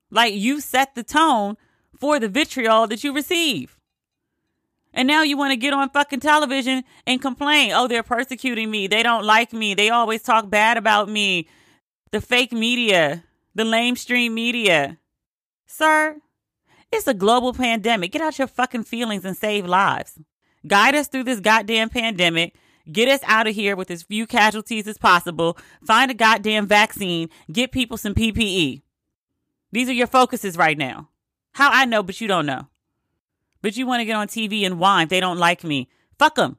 [0.09, 1.57] Like you set the tone
[1.99, 3.77] for the vitriol that you receive.
[4.93, 7.71] And now you want to get on fucking television and complain.
[7.73, 8.87] Oh, they're persecuting me.
[8.87, 9.73] They don't like me.
[9.73, 11.49] They always talk bad about me.
[12.11, 14.97] The fake media, the lamestream media.
[15.67, 16.21] Sir,
[16.93, 18.13] it's a global pandemic.
[18.13, 20.17] Get out your fucking feelings and save lives.
[20.65, 22.55] Guide us through this goddamn pandemic.
[22.91, 25.57] Get us out of here with as few casualties as possible.
[25.83, 27.29] Find a goddamn vaccine.
[27.51, 28.81] Get people some PPE.
[29.71, 31.09] These are your focuses right now.
[31.53, 32.67] How I know, but you don't know.
[33.61, 35.89] But you want to get on TV and whine they don't like me.
[36.19, 36.57] Fuck them.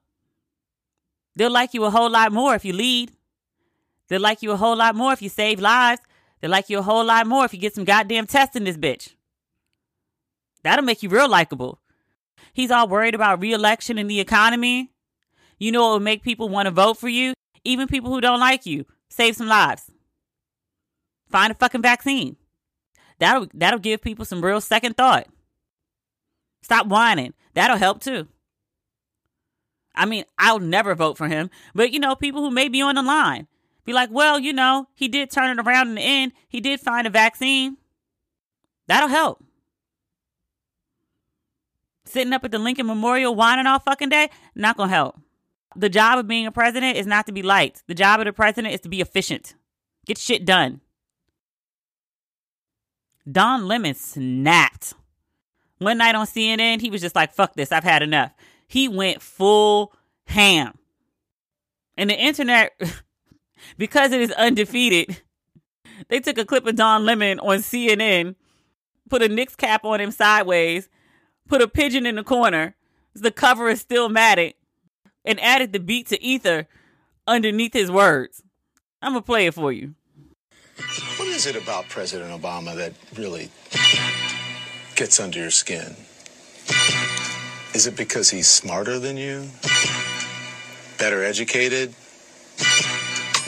[1.36, 3.12] They'll like you a whole lot more if you lead.
[4.08, 6.00] They'll like you a whole lot more if you save lives.
[6.40, 8.76] They'll like you a whole lot more if you get some goddamn tests in this
[8.76, 9.14] bitch.
[10.62, 11.80] That'll make you real likable.
[12.52, 14.90] He's all worried about reelection and the economy.
[15.58, 17.34] You know what would make people want to vote for you?
[17.64, 18.86] Even people who don't like you.
[19.08, 19.90] Save some lives.
[21.28, 22.36] Find a fucking vaccine.
[23.18, 25.26] That'll that'll give people some real second thought.
[26.62, 27.34] Stop whining.
[27.54, 28.28] That'll help too.
[29.94, 32.96] I mean, I'll never vote for him, but you know, people who may be on
[32.96, 33.48] the line
[33.86, 36.32] be like, well, you know, he did turn it around in the end.
[36.48, 37.78] He did find a vaccine.
[38.88, 39.42] That'll help.
[42.04, 45.18] Sitting up at the Lincoln Memorial whining all fucking day, not gonna help.
[45.76, 47.82] The job of being a president is not to be liked.
[47.86, 49.54] The job of the president is to be efficient.
[50.06, 50.80] Get shit done.
[53.30, 54.94] Don Lemon snapped.
[55.78, 58.32] One night on CNN, he was just like, fuck this, I've had enough.
[58.66, 59.92] He went full
[60.24, 60.78] ham.
[61.98, 62.72] And the internet,
[63.78, 65.20] because it is undefeated,
[66.08, 68.36] they took a clip of Don Lemon on CNN,
[69.10, 70.88] put a Knicks cap on him sideways,
[71.48, 72.76] put a pigeon in the corner.
[73.14, 74.54] The cover is Stillmatic,
[75.26, 76.68] and added the beat to Ether
[77.26, 78.42] underneath his words.
[79.02, 79.94] I'm gonna play it for you.
[81.16, 83.50] What is it about President Obama that really
[84.94, 85.96] gets under your skin?
[87.74, 89.48] Is it because he's smarter than you?
[90.98, 91.94] Better educated?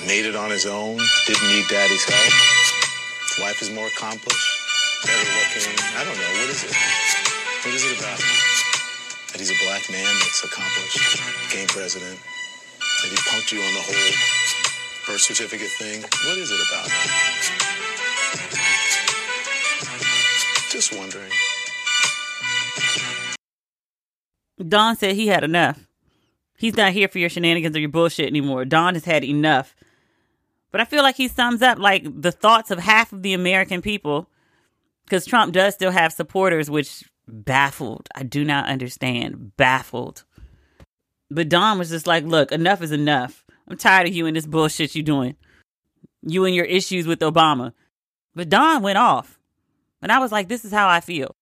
[0.06, 0.98] Made it on his own?
[1.26, 3.40] Didn't need daddy's help?
[3.40, 4.48] Life is more accomplished?
[5.06, 5.78] Better looking?
[5.96, 6.40] I don't know.
[6.40, 6.74] What is it?
[7.64, 8.47] What is it about?
[9.38, 12.18] That he's a black man that's accomplished, became president,
[12.80, 14.16] that he punked you on the whole
[15.06, 16.02] birth certificate thing?
[16.02, 16.88] What is it about?
[20.72, 21.30] Just wondering.
[24.68, 25.86] Don said he had enough.
[26.56, 28.64] He's not here for your shenanigans or your bullshit anymore.
[28.64, 29.76] Don has had enough.
[30.72, 33.82] But I feel like he sums up like the thoughts of half of the American
[33.82, 34.28] people
[35.04, 38.08] because Trump does still have supporters, which baffled.
[38.14, 39.56] I do not understand.
[39.56, 40.24] Baffled.
[41.30, 43.44] But Don was just like, look, enough is enough.
[43.68, 45.36] I'm tired of you and this bullshit you doing.
[46.22, 47.72] You and your issues with Obama.
[48.34, 49.38] But Don went off.
[50.00, 51.34] And I was like, this is how I feel.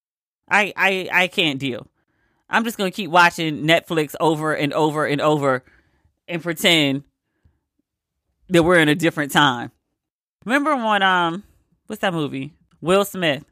[0.49, 1.87] I I I can't deal.
[2.49, 5.65] I'm just gonna keep watching Netflix over and over and over
[6.29, 7.05] and pretend
[8.49, 9.73] that we're in a different time.
[10.45, 11.43] Remember when um
[11.87, 12.55] what's that movie?
[12.81, 13.45] Will Smith.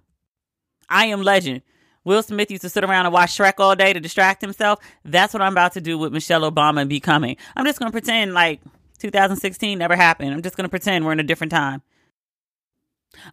[0.89, 1.63] I am legend.
[2.05, 4.79] Will Smith used to sit around and watch Shrek all day to distract himself.
[5.05, 7.37] That's what I'm about to do with Michelle Obama and becoming.
[7.57, 8.61] I'm just gonna pretend like
[8.99, 10.33] 2016 never happened.
[10.33, 11.83] I'm just gonna pretend we're in a different time.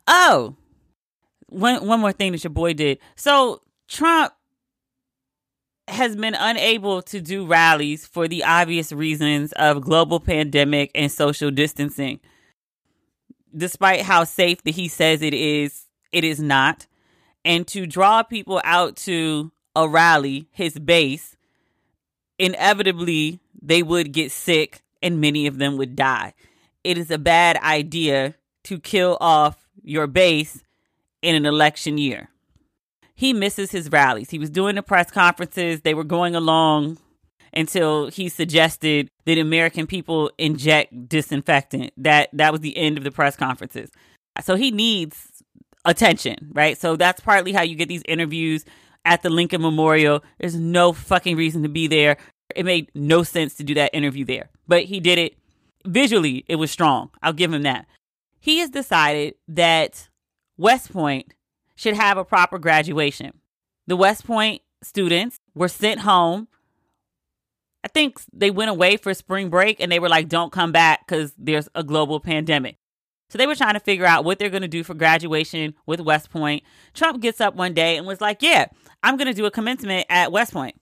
[0.07, 0.55] Oh,
[1.47, 2.99] one one more thing that your boy did.
[3.15, 4.33] So Trump
[5.87, 11.51] has been unable to do rallies for the obvious reasons of global pandemic and social
[11.51, 12.19] distancing.
[13.55, 16.87] Despite how safe that he says it is, it is not.
[17.43, 21.35] And to draw people out to a rally, his base,
[22.37, 26.33] inevitably they would get sick and many of them would die.
[26.83, 30.63] It is a bad idea to kill off your base
[31.21, 32.29] in an election year.
[33.15, 34.29] He misses his rallies.
[34.29, 36.97] He was doing the press conferences, they were going along
[37.53, 41.91] until he suggested that American people inject disinfectant.
[41.97, 43.91] That that was the end of the press conferences.
[44.41, 45.30] So he needs
[45.85, 46.77] attention, right?
[46.77, 48.65] So that's partly how you get these interviews
[49.05, 50.23] at the Lincoln Memorial.
[50.39, 52.17] There's no fucking reason to be there.
[52.55, 54.49] It made no sense to do that interview there.
[54.67, 55.35] But he did it
[55.85, 57.09] visually, it was strong.
[57.21, 57.85] I'll give him that.
[58.39, 60.09] He has decided that
[60.57, 61.33] West Point
[61.75, 63.33] should have a proper graduation.
[63.87, 66.47] The West Point students were sent home.
[67.83, 71.07] I think they went away for spring break and they were like, don't come back
[71.07, 72.77] because there's a global pandemic.
[73.31, 76.01] So they were trying to figure out what they're going to do for graduation with
[76.01, 76.63] West Point.
[76.93, 78.65] Trump gets up one day and was like, yeah,
[79.03, 80.75] I'm going to do a commencement at West Point.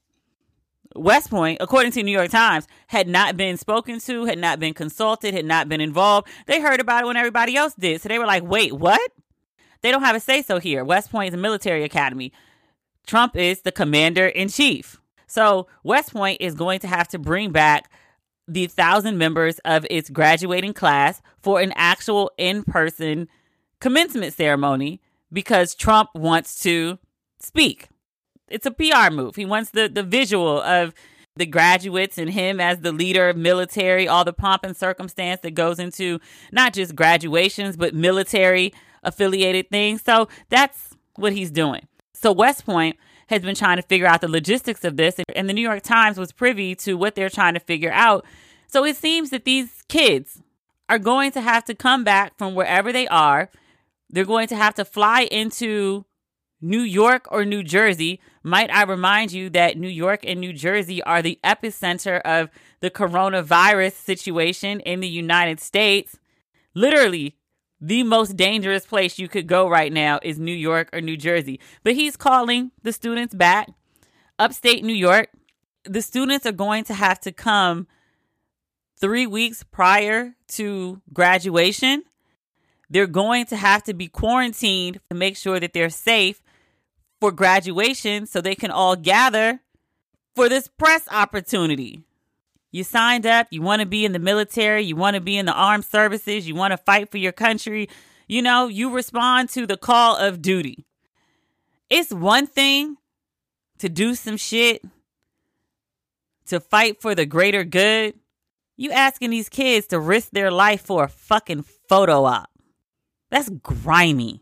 [0.95, 4.73] West Point, according to New York Times, had not been spoken to, had not been
[4.73, 6.27] consulted, had not been involved.
[6.47, 8.01] They heard about it when everybody else did.
[8.01, 9.11] So they were like, wait, what?
[9.83, 10.83] They don't have a say so here.
[10.83, 12.33] West Point is a military academy.
[13.05, 14.99] Trump is the commander in chief.
[15.27, 17.91] So West Point is going to have to bring back
[18.49, 23.27] the thousand members of its graduating class for an actual in person
[23.79, 24.99] commencement ceremony
[25.31, 26.97] because Trump wants to
[27.39, 27.87] speak.
[28.47, 29.35] It's a PR move.
[29.35, 30.93] He wants the, the visual of
[31.35, 35.51] the graduates and him as the leader of military, all the pomp and circumstance that
[35.51, 36.19] goes into
[36.51, 38.73] not just graduations, but military
[39.03, 40.01] affiliated things.
[40.01, 41.87] So that's what he's doing.
[42.13, 42.97] So West Point
[43.29, 46.17] has been trying to figure out the logistics of this, and the New York Times
[46.17, 48.25] was privy to what they're trying to figure out.
[48.67, 50.41] So it seems that these kids
[50.89, 53.49] are going to have to come back from wherever they are.
[54.09, 56.05] They're going to have to fly into
[56.61, 58.19] New York or New Jersey.
[58.43, 62.49] Might I remind you that New York and New Jersey are the epicenter of
[62.79, 66.17] the coronavirus situation in the United States?
[66.73, 67.35] Literally,
[67.81, 71.59] the most dangerous place you could go right now is New York or New Jersey.
[71.83, 73.69] But he's calling the students back.
[74.37, 75.29] Upstate New York,
[75.83, 77.87] the students are going to have to come
[78.99, 82.03] three weeks prior to graduation.
[82.89, 86.41] They're going to have to be quarantined to make sure that they're safe
[87.19, 89.59] for graduation so they can all gather
[90.35, 92.03] for this press opportunity.
[92.71, 95.45] You signed up, you want to be in the military, you want to be in
[95.45, 97.89] the armed services, you want to fight for your country.
[98.27, 100.85] You know, you respond to the call of duty.
[101.89, 102.97] It's one thing
[103.79, 104.83] to do some shit
[106.45, 108.13] to fight for the greater good.
[108.77, 112.49] You asking these kids to risk their life for a fucking photo op.
[113.31, 114.41] That's grimy.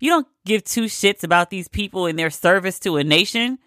[0.00, 3.58] You don't give two shits about these people and their service to a nation.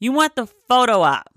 [0.00, 1.33] You want the photo op.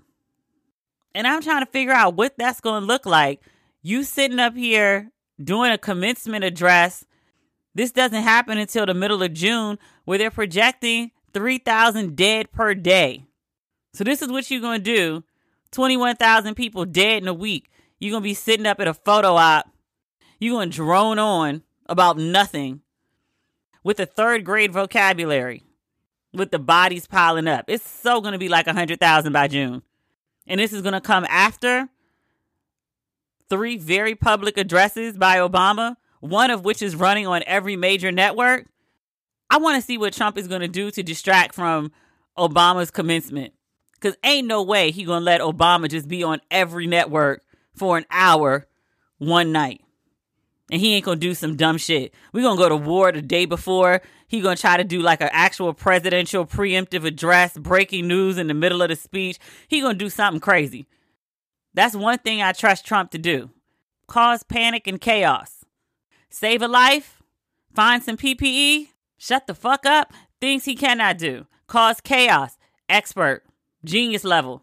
[1.18, 3.40] And I'm trying to figure out what that's going to look like.
[3.82, 5.10] You sitting up here
[5.42, 7.04] doing a commencement address.
[7.74, 13.24] This doesn't happen until the middle of June, where they're projecting 3,000 dead per day.
[13.94, 15.24] So, this is what you're going to do
[15.72, 17.68] 21,000 people dead in a week.
[17.98, 19.68] You're going to be sitting up at a photo op.
[20.38, 22.82] You're going to drone on about nothing
[23.82, 25.64] with a third grade vocabulary
[26.32, 27.64] with the bodies piling up.
[27.66, 29.82] It's so going to be like 100,000 by June.
[30.48, 31.88] And this is going to come after
[33.48, 38.66] three very public addresses by Obama, one of which is running on every major network.
[39.50, 41.92] I want to see what Trump is going to do to distract from
[42.36, 43.52] Obama's commencement.
[43.94, 47.42] Because ain't no way he going to let Obama just be on every network
[47.74, 48.66] for an hour
[49.18, 49.82] one night.
[50.70, 52.12] And he ain't to do some dumb shit.
[52.32, 54.02] we to go to war the day before.
[54.26, 58.54] He to try to do like an actual presidential preemptive address, breaking news in the
[58.54, 59.38] middle of the speech.
[59.66, 60.86] He to do something crazy.
[61.72, 63.50] That's one thing I trust Trump to do.
[64.06, 65.64] Cause panic and chaos.
[66.30, 67.22] Save a life,
[67.74, 71.46] find some PPE, shut the fuck up, things he cannot do.
[71.66, 72.58] Cause chaos,
[72.88, 73.44] expert,
[73.84, 74.62] genius level.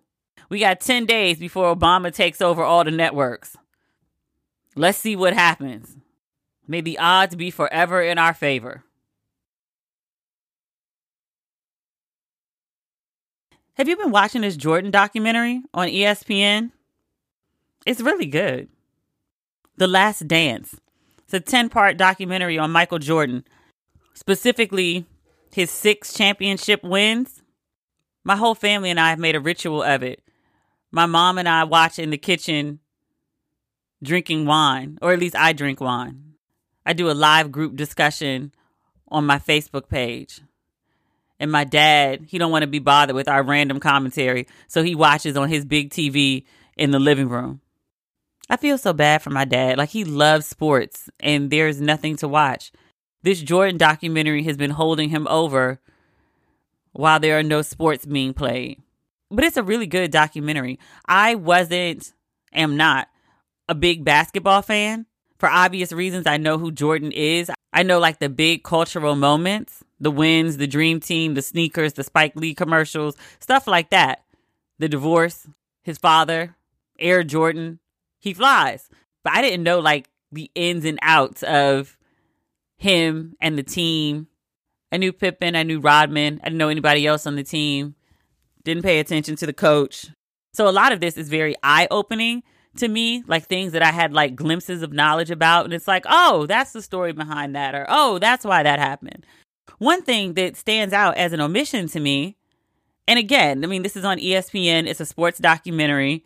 [0.49, 3.57] We got 10 days before Obama takes over all the networks.
[4.75, 5.95] Let's see what happens.
[6.67, 8.83] May the odds be forever in our favor.
[13.75, 16.71] Have you been watching this Jordan documentary on ESPN?
[17.85, 18.69] It's really good.
[19.77, 20.79] The Last Dance.
[21.23, 23.43] It's a 10 part documentary on Michael Jordan,
[24.13, 25.05] specifically
[25.51, 27.41] his six championship wins.
[28.23, 30.21] My whole family and I have made a ritual of it.
[30.91, 32.79] My mom and I watch in the kitchen
[34.03, 36.33] drinking wine, or at least I drink wine.
[36.85, 38.53] I do a live group discussion
[39.07, 40.41] on my Facebook page.
[41.39, 44.95] And my dad he don't want to be bothered with our random commentary so he
[44.95, 46.45] watches on his big tv
[46.77, 47.61] in the living room.
[48.49, 52.27] I feel so bad for my dad like he loves sports and there's nothing to
[52.27, 52.71] watch.
[53.21, 55.81] This jordan documentary has been holding him over
[56.93, 58.81] while there are no sports being played.
[59.29, 60.79] But it's a really good documentary.
[61.05, 62.13] I wasn't
[62.53, 63.09] am not
[63.67, 65.05] a big basketball fan
[65.37, 69.83] for obvious reasons i know who jordan is i know like the big cultural moments
[69.99, 74.23] the wins, the dream team, the sneakers, the Spike Lee commercials, stuff like that.
[74.77, 75.47] The divorce,
[75.83, 76.55] his father,
[76.99, 77.79] Air Jordan,
[78.19, 78.89] he flies.
[79.23, 81.97] But I didn't know like the ins and outs of
[82.77, 84.27] him and the team.
[84.91, 87.95] I knew Pippen, I knew Rodman, I didn't know anybody else on the team.
[88.63, 90.07] Didn't pay attention to the coach.
[90.53, 92.43] So a lot of this is very eye opening
[92.77, 95.65] to me, like things that I had like glimpses of knowledge about.
[95.65, 97.75] And it's like, oh, that's the story behind that.
[97.75, 99.25] Or, oh, that's why that happened.
[99.77, 102.37] One thing that stands out as an omission to me,
[103.07, 106.23] and again, I mean, this is on ESPN, it's a sports documentary.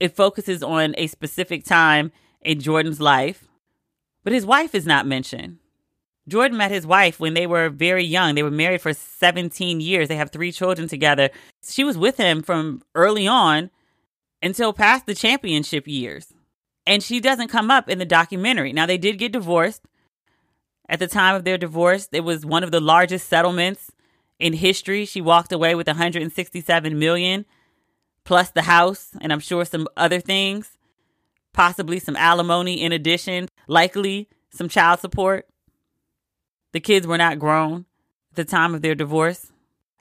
[0.00, 3.46] It focuses on a specific time in Jordan's life,
[4.24, 5.58] but his wife is not mentioned.
[6.28, 8.34] Jordan met his wife when they were very young.
[8.34, 10.08] They were married for 17 years.
[10.08, 11.30] They have three children together.
[11.64, 13.70] She was with him from early on
[14.42, 16.32] until past the championship years.
[16.86, 18.72] And she doesn't come up in the documentary.
[18.72, 19.82] Now, they did get divorced,
[20.92, 23.90] at the time of their divorce, it was one of the largest settlements
[24.38, 25.06] in history.
[25.06, 27.46] She walked away with 167 million
[28.24, 30.76] plus the house and I'm sure some other things,
[31.54, 35.48] possibly some alimony in addition, likely some child support.
[36.72, 37.86] The kids were not grown
[38.32, 39.50] at the time of their divorce.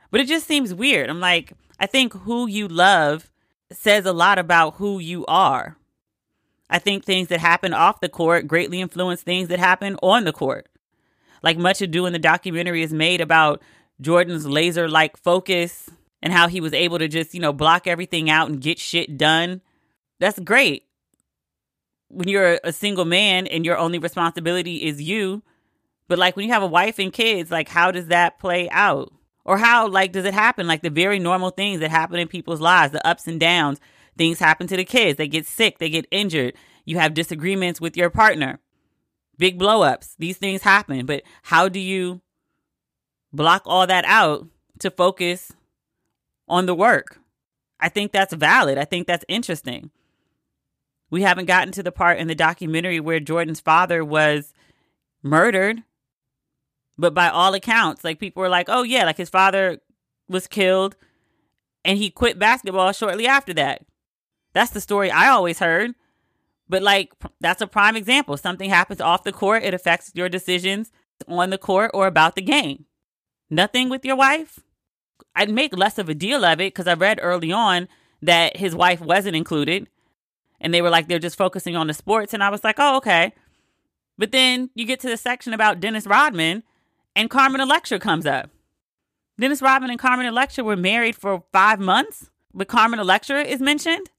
[0.09, 1.09] But it just seems weird.
[1.09, 3.30] I'm like, I think who you love
[3.75, 5.77] says a lot about who you are.
[6.69, 10.31] I think things that happen off the court greatly influence things that happen on the
[10.31, 10.69] court.
[11.43, 13.61] Like much ado in the documentary is made about
[13.99, 15.89] Jordan's laser like focus
[16.21, 19.17] and how he was able to just, you know, block everything out and get shit
[19.17, 19.61] done.
[20.19, 20.85] That's great.
[22.07, 25.43] When you're a single man and your only responsibility is you.
[26.07, 29.11] But like when you have a wife and kids, like how does that play out?
[29.51, 30.65] Or how like does it happen?
[30.65, 33.81] Like the very normal things that happen in people's lives, the ups and downs.
[34.17, 35.17] Things happen to the kids.
[35.17, 36.53] They get sick, they get injured.
[36.85, 38.59] You have disagreements with your partner.
[39.37, 40.15] Big blowups.
[40.17, 42.21] These things happen, but how do you
[43.33, 44.47] block all that out
[44.79, 45.51] to focus
[46.47, 47.19] on the work.
[47.79, 48.77] I think that's valid.
[48.77, 49.89] I think that's interesting.
[51.09, 54.53] We haven't gotten to the part in the documentary where Jordan's father was
[55.23, 55.83] murdered.
[56.97, 59.79] But by all accounts, like people were like, oh, yeah, like his father
[60.27, 60.95] was killed
[61.83, 63.85] and he quit basketball shortly after that.
[64.53, 65.93] That's the story I always heard.
[66.69, 68.37] But like, that's a prime example.
[68.37, 70.91] Something happens off the court, it affects your decisions
[71.27, 72.85] on the court or about the game.
[73.49, 74.59] Nothing with your wife?
[75.35, 77.87] I'd make less of a deal of it because I read early on
[78.21, 79.89] that his wife wasn't included.
[80.59, 82.33] And they were like, they're just focusing on the sports.
[82.33, 83.33] And I was like, oh, okay.
[84.17, 86.63] But then you get to the section about Dennis Rodman
[87.15, 88.49] and Carmen Electra comes up.
[89.39, 94.09] Dennis Rodman and Carmen Electra were married for five months, but Carmen Electra is mentioned.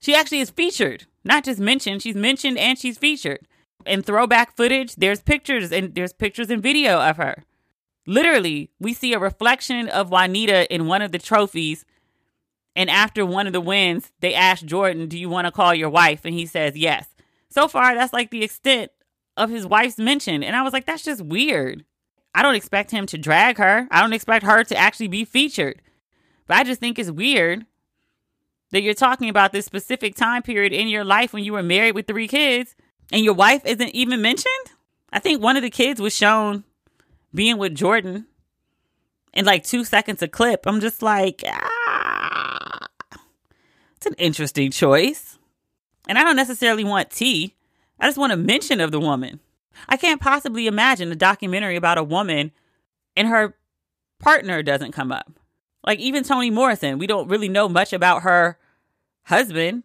[0.00, 3.46] She actually is featured, not just mentioned, she's mentioned and she's featured.
[3.86, 7.44] In throwback footage, there's pictures and there's pictures and video of her.
[8.06, 11.84] Literally, we see a reflection of Juanita in one of the trophies.
[12.74, 15.90] And after one of the wins, they ask Jordan, Do you want to call your
[15.90, 16.24] wife?
[16.24, 17.06] And he says, Yes.
[17.48, 18.90] So far, that's like the extent
[19.40, 20.42] of his wife's mention.
[20.42, 21.84] And I was like, That's just weird.
[22.34, 23.88] I don't expect him to drag her.
[23.90, 25.82] I don't expect her to actually be featured.
[26.46, 27.66] But I just think it's weird
[28.70, 31.96] that you're talking about this specific time period in your life when you were married
[31.96, 32.76] with three kids
[33.12, 34.66] and your wife isn't even mentioned.
[35.12, 36.62] I think one of the kids was shown
[37.34, 38.26] being with Jordan
[39.32, 42.86] in like two seconds a clip, I'm just like, ah,
[43.96, 45.38] it's an interesting choice.
[46.08, 47.54] And I don't necessarily want tea.
[48.00, 49.40] I just want a mention of the woman.
[49.88, 52.52] I can't possibly imagine a documentary about a woman
[53.16, 53.54] and her
[54.18, 55.32] partner doesn't come up.
[55.86, 58.58] Like even Toni Morrison, we don't really know much about her
[59.24, 59.84] husband.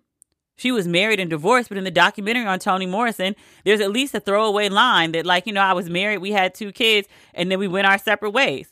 [0.57, 3.36] She was married and divorced, but in the documentary on Toni Morrison,
[3.66, 6.53] there's at least a throwaway line that, like, you know, I was married, we had
[6.53, 8.72] two kids, and then we went our separate ways.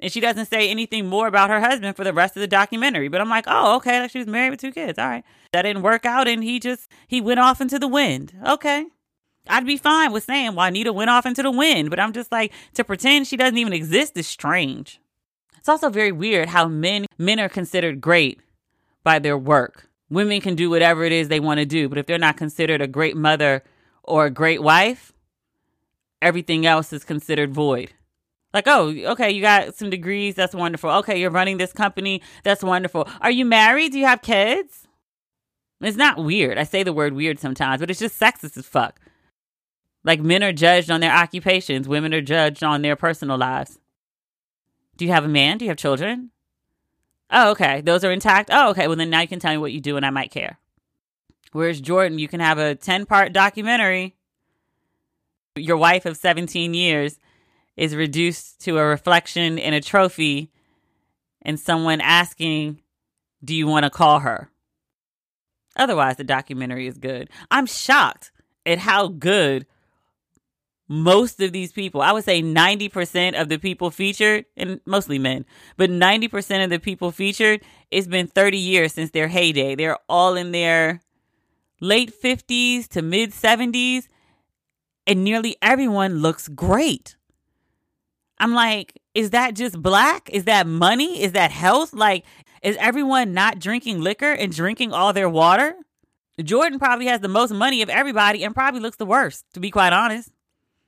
[0.00, 3.08] And she doesn't say anything more about her husband for the rest of the documentary.
[3.08, 4.98] But I'm like, oh, okay, like she was married with two kids.
[4.98, 5.24] All right.
[5.52, 8.34] That didn't work out, and he just he went off into the wind.
[8.46, 8.86] Okay.
[9.48, 12.52] I'd be fine with saying Juanita went off into the wind, but I'm just like
[12.74, 15.00] to pretend she doesn't even exist is strange.
[15.56, 18.40] It's also very weird how men men are considered great
[19.02, 21.88] by their work women can do whatever it is they want to do.
[21.88, 23.62] But if they're not considered a great mother
[24.02, 25.12] or a great wife,
[26.22, 27.92] everything else is considered void.
[28.54, 30.34] Like, oh, okay, you got some degrees.
[30.34, 30.90] That's wonderful.
[30.90, 32.22] Okay, you're running this company.
[32.44, 33.06] That's wonderful.
[33.20, 33.92] Are you married?
[33.92, 34.88] Do you have kids?
[35.80, 36.58] It's not weird.
[36.58, 38.98] I say the word weird sometimes, but it's just sexist as fuck.
[40.02, 43.78] Like, men are judged on their occupations, women are judged on their personal lives.
[44.96, 45.58] Do you have a man?
[45.58, 46.30] Do you have children?
[47.30, 47.82] Oh, okay.
[47.82, 48.50] Those are intact.
[48.52, 48.86] Oh, okay.
[48.86, 50.58] Well, then now you can tell me what you do and I might care.
[51.52, 54.16] Whereas Jordan, you can have a 10 part documentary.
[55.54, 57.18] Your wife of 17 years
[57.78, 60.50] is reduced to a reflection in a trophy
[61.40, 62.82] and someone asking,
[63.42, 64.50] Do you want to call her?
[65.76, 67.30] Otherwise, the documentary is good.
[67.52, 68.32] I'm shocked
[68.66, 69.64] at how good
[70.88, 75.44] most of these people, I would say 90% of the people featured, and mostly men,
[75.76, 77.60] but 90% of the people featured,
[77.90, 79.76] it's been 30 years since their heyday.
[79.76, 81.02] They're all in their
[81.80, 84.08] late 50s to mid 70s,
[85.06, 87.17] and nearly everyone looks great.
[88.40, 90.30] I'm like, is that just black?
[90.30, 91.22] Is that money?
[91.22, 91.92] Is that health?
[91.92, 92.24] Like,
[92.62, 95.74] is everyone not drinking liquor and drinking all their water?
[96.42, 99.70] Jordan probably has the most money of everybody and probably looks the worst, to be
[99.70, 100.30] quite honest.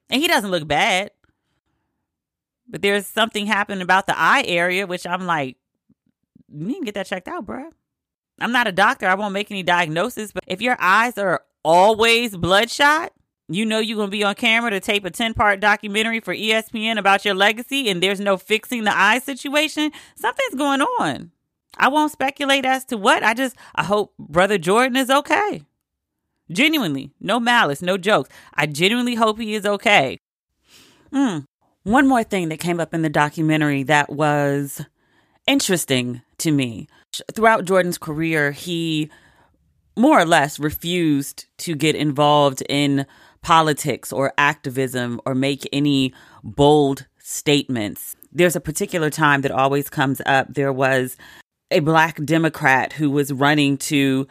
[0.09, 1.11] And he doesn't look bad.
[2.68, 5.57] But there's something happening about the eye area, which I'm like,
[6.53, 7.70] you need to get that checked out, bro.
[8.40, 9.07] I'm not a doctor.
[9.07, 10.32] I won't make any diagnosis.
[10.32, 13.12] But if your eyes are always bloodshot,
[13.51, 16.34] you know you're going to be on camera to tape a 10 part documentary for
[16.34, 21.32] ESPN about your legacy and there's no fixing the eye situation, something's going on.
[21.76, 23.22] I won't speculate as to what.
[23.22, 25.62] I just, I hope Brother Jordan is okay.
[26.51, 28.28] Genuinely, no malice, no jokes.
[28.55, 30.18] I genuinely hope he is okay.
[31.12, 31.44] Mm.
[31.84, 34.84] One more thing that came up in the documentary that was
[35.46, 36.88] interesting to me.
[37.32, 39.11] Throughout Jordan's career, he
[39.96, 43.07] more or less refused to get involved in
[43.43, 46.12] politics or activism or make any
[46.43, 48.16] bold statements.
[48.32, 50.55] there's a particular time that always comes up.
[50.55, 51.16] There was
[51.70, 54.26] a black Democrat who was running to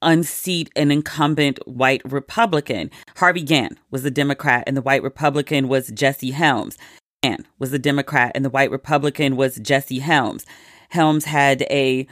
[0.00, 2.90] unseat an incumbent white Republican.
[3.16, 6.76] Harvey Gantt was the Democrat and the white Republican was Jesse Helms.
[7.24, 10.44] Gantt was the Democrat and the white Republican was Jesse Helms.
[10.90, 12.06] Helms had a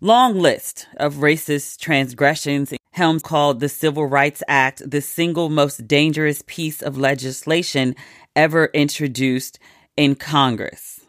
[0.00, 2.72] long list of racist transgressions.
[2.94, 7.96] Helms called the Civil Rights Act the single most dangerous piece of legislation
[8.36, 9.58] ever introduced
[9.96, 11.00] in Congress.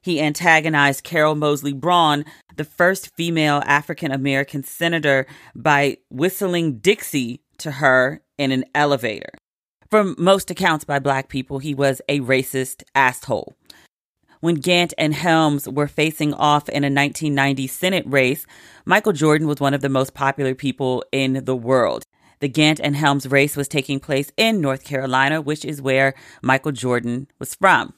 [0.00, 2.24] He antagonized Carol Moseley Braun,
[2.56, 9.32] the first female African American senator, by whistling Dixie to her in an elevator.
[9.90, 13.54] From most accounts by black people, he was a racist asshole.
[14.40, 18.46] When Gantt and Helms were facing off in a 1990 Senate race,
[18.84, 22.06] Michael Jordan was one of the most popular people in the world.
[22.40, 26.70] The Gantt and Helms race was taking place in North Carolina, which is where Michael
[26.70, 27.94] Jordan was from.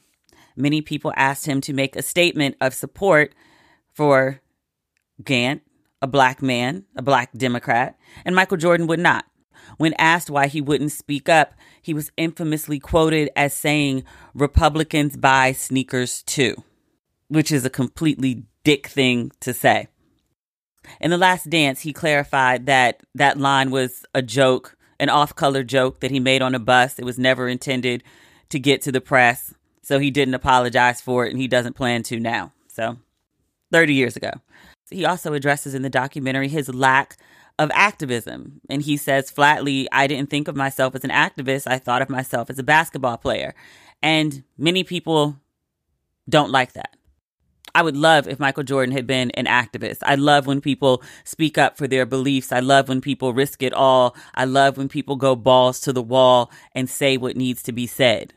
[0.55, 3.35] Many people asked him to make a statement of support
[3.93, 4.41] for
[5.21, 5.61] Gantt,
[6.01, 9.25] a black man, a black Democrat, and Michael Jordan would not.
[9.77, 14.03] When asked why he wouldn't speak up, he was infamously quoted as saying,
[14.33, 16.63] Republicans buy sneakers too,
[17.27, 19.87] which is a completely dick thing to say.
[20.99, 25.63] In the last dance, he clarified that that line was a joke, an off color
[25.63, 26.99] joke that he made on a bus.
[26.99, 28.03] It was never intended
[28.49, 29.53] to get to the press.
[29.83, 32.53] So he didn't apologize for it and he doesn't plan to now.
[32.67, 32.97] So
[33.71, 34.31] 30 years ago.
[34.89, 37.17] He also addresses in the documentary his lack
[37.59, 38.61] of activism.
[38.69, 41.67] And he says flatly, I didn't think of myself as an activist.
[41.67, 43.53] I thought of myself as a basketball player.
[44.01, 45.37] And many people
[46.27, 46.95] don't like that.
[47.73, 49.99] I would love if Michael Jordan had been an activist.
[50.03, 52.51] I love when people speak up for their beliefs.
[52.51, 54.15] I love when people risk it all.
[54.35, 57.87] I love when people go balls to the wall and say what needs to be
[57.87, 58.33] said.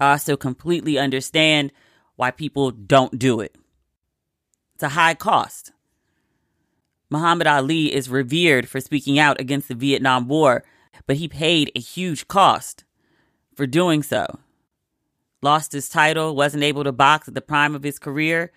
[0.00, 1.72] I also completely understand
[2.16, 3.56] why people don't do it.
[4.74, 5.72] It's a high cost.
[7.10, 10.64] Muhammad Ali is revered for speaking out against the Vietnam War,
[11.06, 12.84] but he paid a huge cost
[13.54, 14.40] for doing so.
[15.40, 18.52] Lost his title, wasn't able to box at the prime of his career,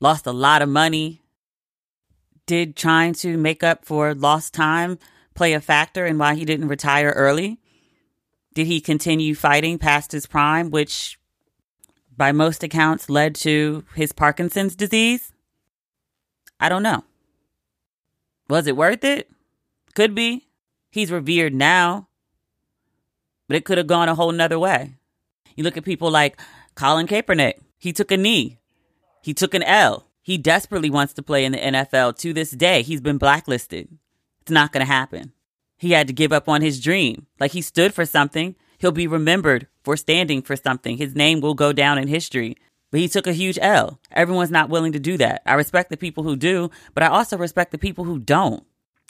[0.00, 1.22] lost a lot of money.
[2.46, 4.98] Did trying to make up for lost time
[5.34, 7.60] play a factor in why he didn't retire early?
[8.54, 11.18] Did he continue fighting past his prime, which
[12.16, 15.32] by most accounts led to his Parkinson's disease?
[16.60, 17.04] I don't know.
[18.48, 19.30] Was it worth it?
[19.94, 20.46] Could be.
[20.90, 22.08] He's revered now,
[23.48, 24.94] but it could have gone a whole nother way.
[25.56, 26.40] You look at people like
[26.74, 27.54] Colin Kaepernick.
[27.78, 28.58] He took a knee.
[29.22, 30.06] He took an L.
[30.22, 32.18] He desperately wants to play in the NFL.
[32.18, 33.88] To this day, he's been blacklisted.
[34.42, 35.32] It's not going to happen.
[35.78, 37.26] He had to give up on his dream.
[37.38, 38.54] Like he stood for something.
[38.78, 40.96] He'll be remembered for standing for something.
[40.96, 42.56] His name will go down in history.
[42.90, 44.00] But he took a huge L.
[44.10, 45.42] Everyone's not willing to do that.
[45.46, 48.64] I respect the people who do, but I also respect the people who don't.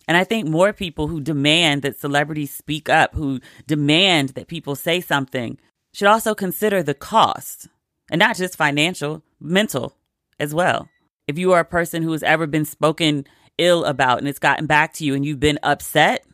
[0.07, 4.75] And I think more people who demand that celebrities speak up, who demand that people
[4.75, 5.59] say something,
[5.93, 7.69] should also consider the cost.
[8.11, 9.95] And not just financial, mental
[10.39, 10.89] as well.
[11.27, 13.25] If you are a person who has ever been spoken
[13.57, 16.25] ill about and it's gotten back to you and you've been upset,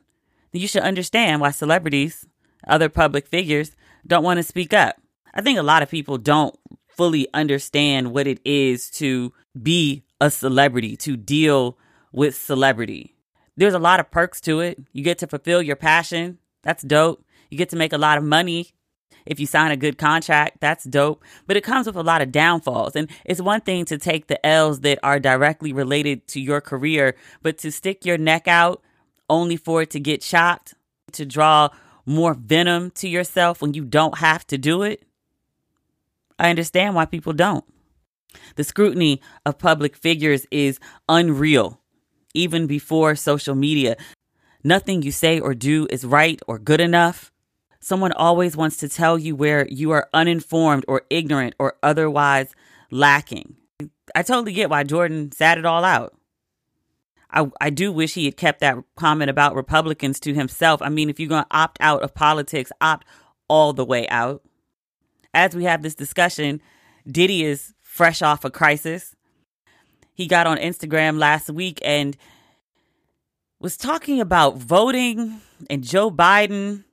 [0.53, 2.27] then you should understand why celebrities,
[2.67, 3.77] other public figures,
[4.07, 4.97] don't want to speak up.
[5.35, 6.59] I think a lot of people don't
[6.97, 11.79] fully understand what it is to be a celebrity, to deal
[12.13, 13.15] with celebrity.
[13.57, 14.79] There's a lot of perks to it.
[14.93, 16.39] You get to fulfill your passion.
[16.63, 17.25] That's dope.
[17.51, 18.73] You get to make a lot of money
[19.25, 20.59] if you sign a good contract.
[20.61, 21.23] That's dope.
[21.47, 22.97] But it comes with a lot of downfalls.
[22.97, 27.15] And it's one thing to take the L's that are directly related to your career,
[27.43, 28.83] but to stick your neck out
[29.29, 30.75] only for it to get chopped,
[31.13, 31.69] to draw
[32.05, 35.03] more venom to yourself when you don't have to do it.
[36.39, 37.65] I understand why people don't.
[38.57, 40.79] The scrutiny of public figures is
[41.09, 41.81] unreal,
[42.35, 43.97] even before social media.
[44.63, 47.33] Nothing you say or do is right or good enough.
[47.81, 52.55] Someone always wants to tell you where you are uninformed or ignorant or otherwise
[52.91, 53.57] lacking.
[54.15, 56.15] I totally get why Jordan sat it all out.
[57.31, 60.81] I, I do wish he had kept that comment about Republicans to himself.
[60.83, 63.07] I mean, if you're going to opt out of politics, opt
[63.49, 64.43] all the way out.
[65.37, 66.63] As we have this discussion,
[67.07, 69.15] Diddy is fresh off a crisis.
[70.15, 72.17] He got on Instagram last week and
[73.61, 76.85] was talking about voting and Joe Biden.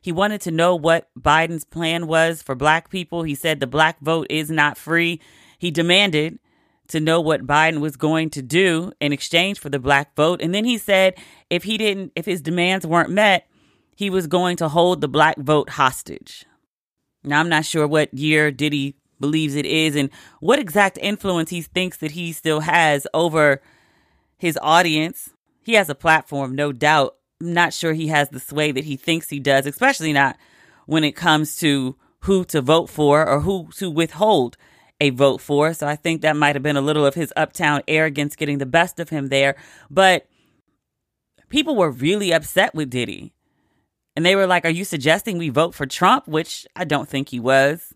[0.00, 3.24] He wanted to know what Biden's plan was for black people.
[3.24, 5.20] He said the black vote is not free.
[5.58, 6.38] He demanded
[6.88, 10.40] to know what Biden was going to do in exchange for the black vote.
[10.40, 11.18] And then he said
[11.50, 13.46] if he didn't, if his demands weren't met,
[13.94, 16.46] he was going to hold the black vote hostage.
[17.24, 20.10] Now, I'm not sure what year Diddy believes it is and
[20.40, 23.62] what exact influence he thinks that he still has over
[24.36, 25.30] his audience.
[25.62, 27.16] He has a platform, no doubt.
[27.40, 30.36] I'm not sure he has the sway that he thinks he does, especially not
[30.86, 34.56] when it comes to who to vote for or who to withhold
[35.00, 35.74] a vote for.
[35.74, 38.66] So I think that might have been a little of his uptown arrogance getting the
[38.66, 39.56] best of him there.
[39.90, 40.26] But
[41.48, 43.32] people were really upset with Diddy.
[44.14, 46.28] And they were like, Are you suggesting we vote for Trump?
[46.28, 47.94] Which I don't think he was.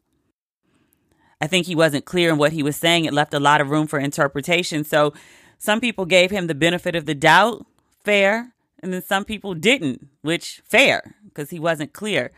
[1.41, 3.05] I think he wasn't clear in what he was saying.
[3.05, 4.85] It left a lot of room for interpretation.
[4.85, 5.12] So
[5.59, 7.67] some people gave him the benefit of the doubt,
[8.05, 8.53] fair.
[8.83, 12.31] And then some people didn't, which fair, because he wasn't clear.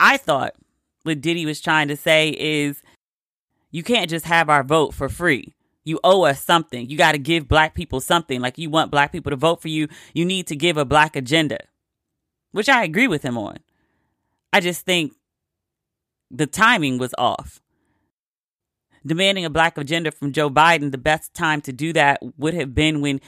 [0.00, 0.54] I thought
[1.02, 2.82] what Diddy was trying to say is
[3.70, 5.54] you can't just have our vote for free.
[5.84, 6.88] You owe us something.
[6.88, 8.40] You got to give black people something.
[8.40, 11.16] Like you want black people to vote for you, you need to give a black
[11.16, 11.58] agenda,
[12.52, 13.58] which I agree with him on.
[14.52, 15.14] I just think
[16.30, 17.60] the timing was off.
[19.04, 22.74] Demanding a black agenda from Joe Biden, the best time to do that would have
[22.74, 23.20] been when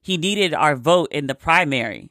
[0.00, 2.10] he needed our vote in the primary.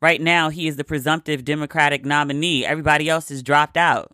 [0.00, 2.64] Right now, he is the presumptive Democratic nominee.
[2.64, 4.12] Everybody else has dropped out.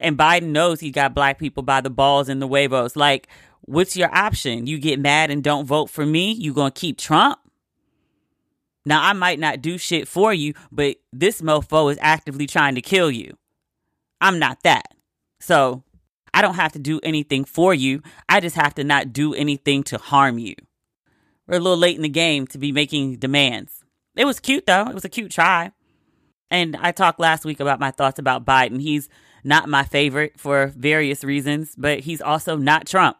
[0.00, 2.96] And Biden knows he got black people by the balls and the huevos.
[2.96, 3.28] Like,
[3.60, 4.66] what's your option?
[4.66, 6.32] You get mad and don't vote for me?
[6.32, 7.38] You gonna keep Trump?
[8.84, 12.82] Now, I might not do shit for you, but this mofo is actively trying to
[12.82, 13.36] kill you.
[14.20, 14.94] I'm not that.
[15.40, 15.84] So,
[16.34, 18.02] I don't have to do anything for you.
[18.28, 20.54] I just have to not do anything to harm you.
[21.46, 23.84] We're a little late in the game to be making demands.
[24.16, 24.86] It was cute, though.
[24.86, 25.72] It was a cute try.
[26.50, 28.80] And I talked last week about my thoughts about Biden.
[28.80, 29.08] He's
[29.44, 33.16] not my favorite for various reasons, but he's also not Trump.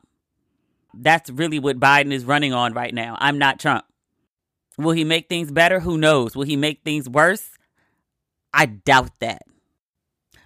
[0.94, 3.16] That's really what Biden is running on right now.
[3.20, 3.84] I'm not Trump.
[4.78, 5.80] Will he make things better?
[5.80, 6.34] Who knows?
[6.34, 7.50] Will he make things worse?
[8.52, 9.42] I doubt that.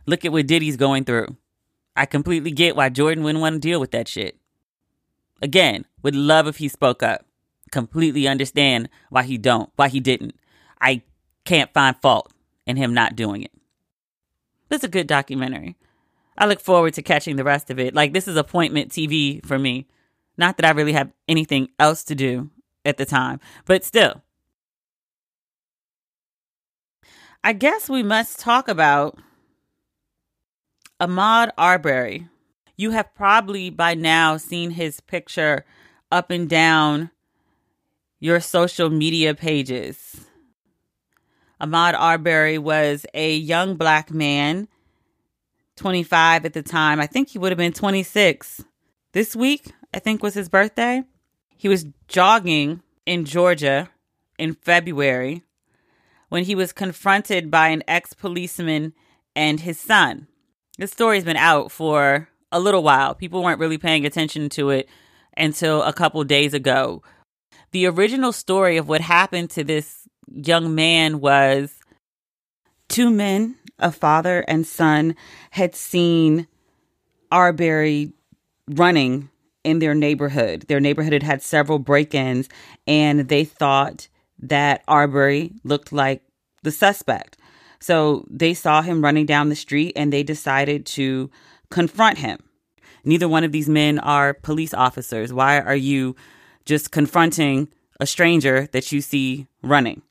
[0.06, 1.36] Look at what Diddy's going through.
[1.96, 4.38] I completely get why Jordan wouldn't want to deal with that shit.
[5.42, 7.24] Again, would love if he spoke up.
[7.70, 10.34] Completely understand why he don't, why he didn't.
[10.80, 11.02] I
[11.44, 12.32] can't find fault
[12.66, 13.52] in him not doing it.
[14.70, 15.76] It's a good documentary.
[16.38, 17.94] I look forward to catching the rest of it.
[17.94, 19.86] Like this is appointment TV for me.
[20.36, 22.50] Not that I really have anything else to do
[22.86, 24.22] at the time, but still.
[27.44, 29.18] I guess we must talk about
[31.00, 32.28] Ahmaud Arbery.
[32.76, 35.64] You have probably by now seen his picture
[36.10, 37.10] up and down
[38.18, 40.26] your social media pages.
[41.60, 44.68] Ahmaud Arbery was a young black man,
[45.76, 47.00] 25 at the time.
[47.00, 48.64] I think he would have been 26.
[49.12, 51.02] This week, I think was his birthday.
[51.56, 53.90] He was jogging in Georgia
[54.38, 55.42] in February
[56.28, 58.92] when he was confronted by an ex policeman
[59.34, 60.26] and his son.
[60.78, 63.14] This story's been out for a little while.
[63.14, 64.88] People weren't really paying attention to it
[65.36, 67.02] until a couple days ago.
[67.72, 71.74] The original story of what happened to this young man was
[72.88, 75.16] two men, a father and son,
[75.50, 76.46] had seen
[77.30, 78.12] Arbery
[78.68, 79.30] running
[79.66, 80.64] in their neighborhood.
[80.68, 82.48] Their neighborhood had had several break ins,
[82.86, 84.08] and they thought
[84.38, 86.22] that Arbery looked like
[86.62, 87.36] the suspect.
[87.80, 91.30] So they saw him running down the street and they decided to
[91.70, 92.42] confront him.
[93.04, 95.32] Neither one of these men are police officers.
[95.32, 96.16] Why are you
[96.64, 97.68] just confronting
[98.00, 100.02] a stranger that you see running?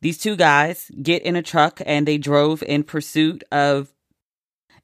[0.00, 3.92] These two guys get in a truck and they drove in pursuit of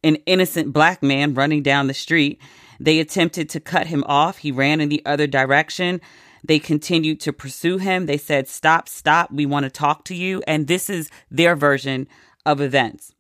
[0.04, 2.40] an innocent black man running down the street.
[2.80, 4.38] They attempted to cut him off.
[4.38, 6.00] He ran in the other direction.
[6.44, 8.06] They continued to pursue him.
[8.06, 9.32] They said, Stop, stop.
[9.32, 10.42] We want to talk to you.
[10.46, 12.08] And this is their version
[12.44, 13.12] of events.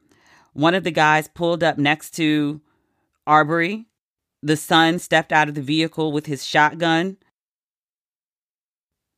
[0.52, 2.60] One of the guys pulled up next to
[3.26, 3.86] Arbery.
[4.42, 7.16] The son stepped out of the vehicle with his shotgun.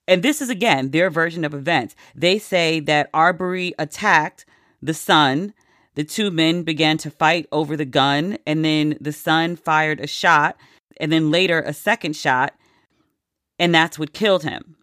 [0.06, 1.94] And this is again their version of events.
[2.14, 4.46] They say that Arbery attacked
[4.80, 5.52] the son.
[5.94, 10.06] The two men began to fight over the gun, and then the son fired a
[10.06, 10.56] shot,
[11.00, 12.54] and then later a second shot,
[13.58, 14.76] and that's what killed him.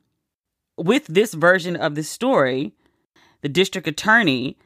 [0.78, 2.74] With this version of the story,
[3.42, 4.58] the district attorney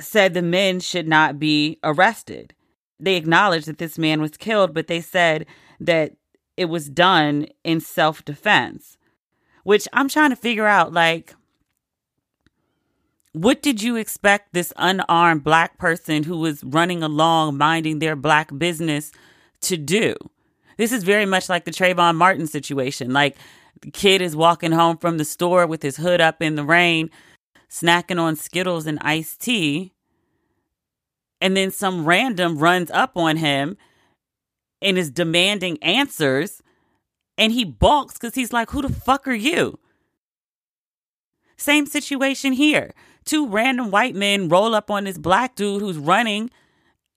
[0.00, 2.54] said the men should not be arrested.
[2.98, 5.46] They acknowledged that this man was killed, but they said
[5.78, 6.16] that
[6.56, 8.96] it was done in self defense
[9.64, 11.34] which I'm trying to figure out like
[13.32, 18.56] what did you expect this unarmed black person who was running along minding their black
[18.58, 19.10] business
[19.62, 20.14] to do?
[20.76, 23.12] This is very much like the Trayvon Martin situation.
[23.12, 23.36] Like
[23.80, 27.10] the kid is walking home from the store with his hood up in the rain,
[27.70, 29.92] snacking on Skittles and iced tea.
[31.40, 33.76] And then some random runs up on him
[34.80, 36.62] and is demanding answers.
[37.38, 39.78] And he balks because he's like, Who the fuck are you?
[41.56, 42.92] Same situation here.
[43.24, 46.50] Two random white men roll up on this black dude who's running,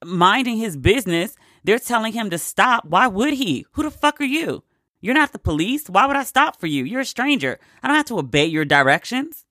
[0.03, 1.35] minding his business.
[1.63, 2.85] They're telling him to stop.
[2.85, 3.65] Why would he?
[3.71, 4.63] Who the fuck are you?
[5.01, 5.87] You're not the police.
[5.87, 6.83] Why would I stop for you?
[6.83, 7.59] You're a stranger.
[7.81, 9.45] I don't have to obey your directions.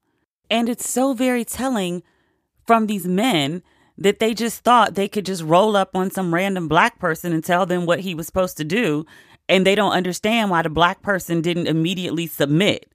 [0.51, 2.03] And it's so very telling
[2.67, 3.63] from these men
[3.97, 7.45] that they just thought they could just roll up on some random black person and
[7.45, 9.07] tell them what he was supposed to do.
[9.49, 12.91] And they don't understand why the black person didn't immediately submit.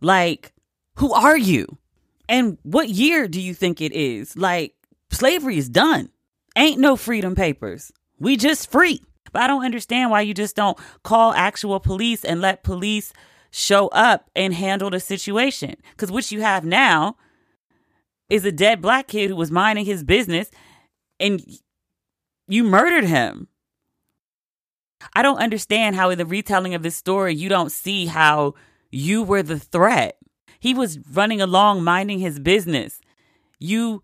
[0.00, 0.52] Like,
[0.96, 1.78] who are you?
[2.28, 4.36] And what year do you think it is?
[4.36, 4.74] Like,
[5.10, 6.10] slavery is done.
[6.56, 7.92] Ain't no freedom papers.
[8.18, 9.02] We just free.
[9.32, 13.12] But I don't understand why you just don't call actual police and let police
[13.50, 15.76] show up and handle the situation.
[15.90, 17.16] Because what you have now
[18.30, 20.50] is a dead black kid who was minding his business
[21.20, 21.44] and
[22.48, 23.48] you murdered him.
[25.14, 28.54] I don't understand how, in the retelling of this story, you don't see how
[28.90, 30.16] you were the threat.
[30.64, 33.02] He was running along, minding his business.
[33.58, 34.02] You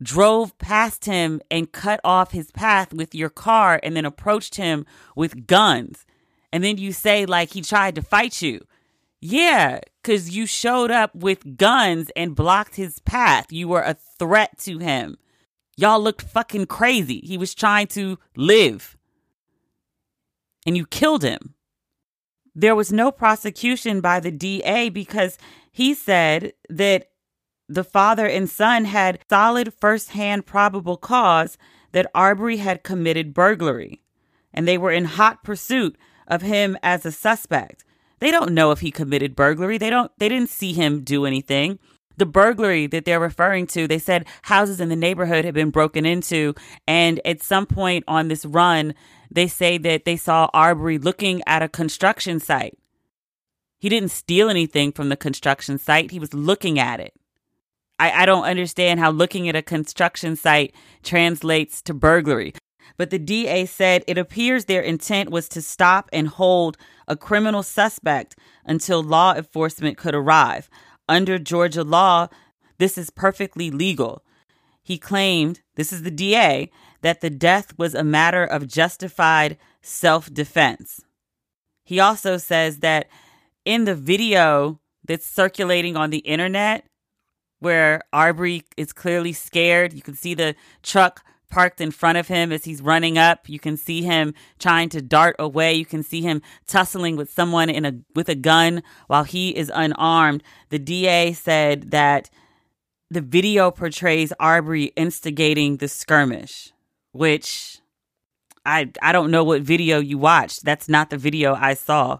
[0.00, 4.86] drove past him and cut off his path with your car and then approached him
[5.16, 6.06] with guns.
[6.52, 8.60] And then you say, like, he tried to fight you.
[9.20, 13.50] Yeah, because you showed up with guns and blocked his path.
[13.50, 15.18] You were a threat to him.
[15.76, 17.20] Y'all looked fucking crazy.
[17.24, 18.96] He was trying to live.
[20.64, 21.54] And you killed him.
[22.54, 25.36] There was no prosecution by the DA because
[25.74, 27.10] he said that
[27.68, 31.58] the father and son had solid firsthand probable cause
[31.90, 34.00] that Arbery had committed burglary,
[34.52, 35.98] and they were in hot pursuit
[36.28, 37.84] of him as a suspect.
[38.20, 39.76] They don't know if he committed burglary.
[39.76, 41.80] They don't they didn't see him do anything.
[42.16, 46.06] The burglary that they're referring to, they said houses in the neighborhood had been broken
[46.06, 46.54] into
[46.86, 48.94] and at some point on this run,
[49.28, 52.78] they say that they saw Arbery looking at a construction site.
[53.84, 57.12] He didn't steal anything from the construction site, he was looking at it.
[57.98, 62.54] I, I don't understand how looking at a construction site translates to burglary.
[62.96, 67.62] But the DA said it appears their intent was to stop and hold a criminal
[67.62, 70.70] suspect until law enforcement could arrive.
[71.06, 72.28] Under Georgia law,
[72.78, 74.24] this is perfectly legal.
[74.82, 76.70] He claimed, this is the DA,
[77.02, 81.02] that the death was a matter of justified self defense.
[81.84, 83.08] He also says that
[83.64, 86.86] in the video that's circulating on the internet,
[87.60, 89.92] where Arbery is clearly scared.
[89.92, 93.48] You can see the truck parked in front of him as he's running up.
[93.48, 95.74] You can see him trying to dart away.
[95.74, 99.70] You can see him tussling with someone in a with a gun while he is
[99.72, 100.42] unarmed.
[100.70, 102.28] The DA said that
[103.10, 106.72] the video portrays Arbery instigating the skirmish,
[107.12, 107.78] which
[108.66, 110.64] I I don't know what video you watched.
[110.64, 112.18] That's not the video I saw.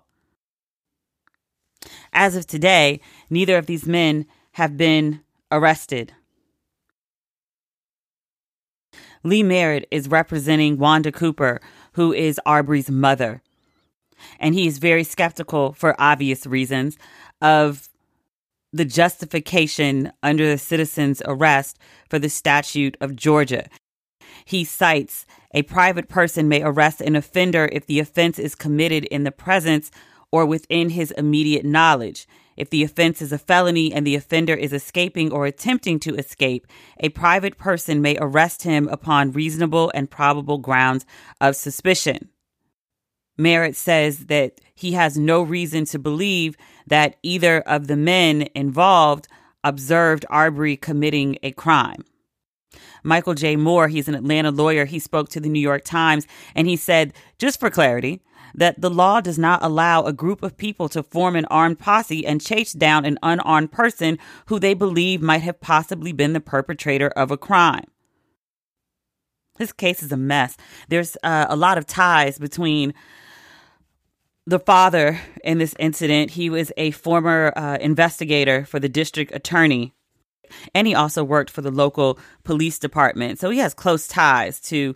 [2.15, 6.13] As of today, neither of these men have been arrested.
[9.25, 11.61] Lee Merritt is representing Wanda Cooper,
[11.93, 13.43] who is Arbery's mother.
[14.39, 16.97] And he is very skeptical, for obvious reasons,
[17.43, 17.89] of
[18.73, 23.67] the justification under the citizen's arrest for the statute of Georgia.
[24.45, 29.25] He cites a private person may arrest an offender if the offense is committed in
[29.25, 29.91] the presence
[30.35, 32.27] or within his immediate knowledge.
[32.57, 36.67] If the offense is a felony and the offender is escaping or attempting to escape,
[36.99, 41.07] a private person may arrest him upon reasonable and probable grounds
[41.41, 42.31] of suspicion.
[43.39, 49.29] Merritt says that he has no reason to believe that either of the men involved
[49.63, 52.05] observed Arbery committing a crime.
[53.05, 53.55] Michael J.
[53.55, 56.27] Moore, he's an Atlanta lawyer, he spoke to the New York Times
[56.57, 58.21] and he said, just for clarity,
[58.55, 62.27] that the law does not allow a group of people to form an armed posse
[62.27, 67.09] and chase down an unarmed person who they believe might have possibly been the perpetrator
[67.09, 67.85] of a crime.
[69.57, 70.57] This case is a mess.
[70.89, 72.95] There's uh, a lot of ties between
[74.47, 76.33] the father in this incident.
[76.33, 79.95] He was a former uh, investigator for the district attorney
[80.75, 83.39] and he also worked for the local police department.
[83.39, 84.95] So he has close ties to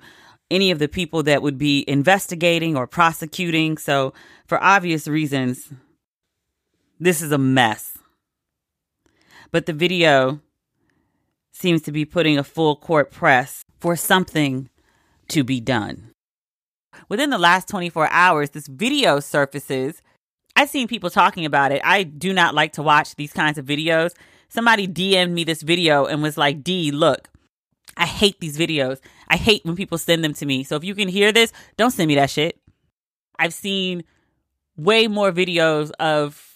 [0.51, 3.77] any of the people that would be investigating or prosecuting.
[3.79, 4.15] So,
[4.47, 5.73] for obvious reasons,
[6.99, 7.99] this is a mess.
[9.51, 10.41] But the video
[11.53, 14.69] seems to be putting a full court press for something
[15.29, 16.13] to be done.
[17.09, 20.03] Within the last 24 hours, this video surfaces.
[20.57, 21.81] I've seen people talking about it.
[21.85, 24.15] I do not like to watch these kinds of videos.
[24.49, 27.29] Somebody DM'd me this video and was like, D, look,
[27.99, 29.01] I hate these videos.
[29.29, 30.63] I hate when people send them to me.
[30.63, 32.59] So if you can hear this, don't send me that shit.
[33.39, 34.05] I've seen
[34.77, 36.55] way more videos of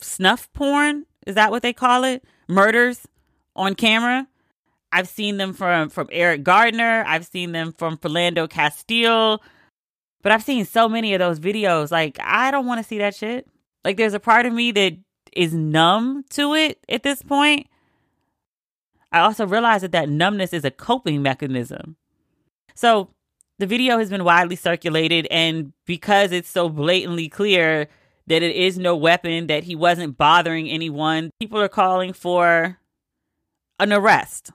[0.00, 1.06] snuff porn.
[1.26, 2.24] Is that what they call it?
[2.48, 3.06] Murders
[3.54, 4.26] on camera.
[4.92, 7.04] I've seen them from from Eric Gardner.
[7.06, 9.42] I've seen them from Philando Castile.
[10.22, 11.90] But I've seen so many of those videos.
[11.90, 13.48] Like I don't want to see that shit.
[13.84, 14.96] Like there's a part of me that
[15.32, 17.68] is numb to it at this point.
[19.12, 21.96] I also realized that that numbness is a coping mechanism.
[22.74, 23.10] So
[23.58, 27.88] the video has been widely circulated, and because it's so blatantly clear
[28.26, 32.78] that it is no weapon, that he wasn't bothering anyone, people are calling for
[33.78, 34.50] an arrest.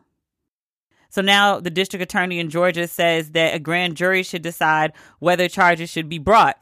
[1.09, 5.47] So now the district attorney in Georgia says that a grand jury should decide whether
[5.47, 6.57] charges should be brought.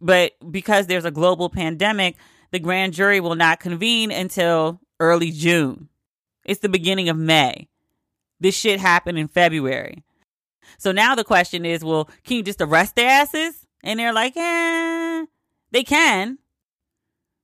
[0.00, 2.16] But because there's a global pandemic,
[2.50, 5.88] the grand jury will not convene until early June.
[6.44, 7.68] It's the beginning of May.
[8.40, 10.02] This shit happened in February.
[10.78, 13.66] So now the question is, well, can you just arrest their asses?
[13.84, 15.26] And they're like, eh,
[15.70, 16.38] they can.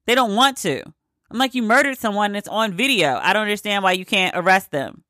[0.07, 0.83] They don't want to.
[1.31, 3.19] I'm like, you murdered someone that's on video.
[3.23, 5.05] I don't understand why you can't arrest them.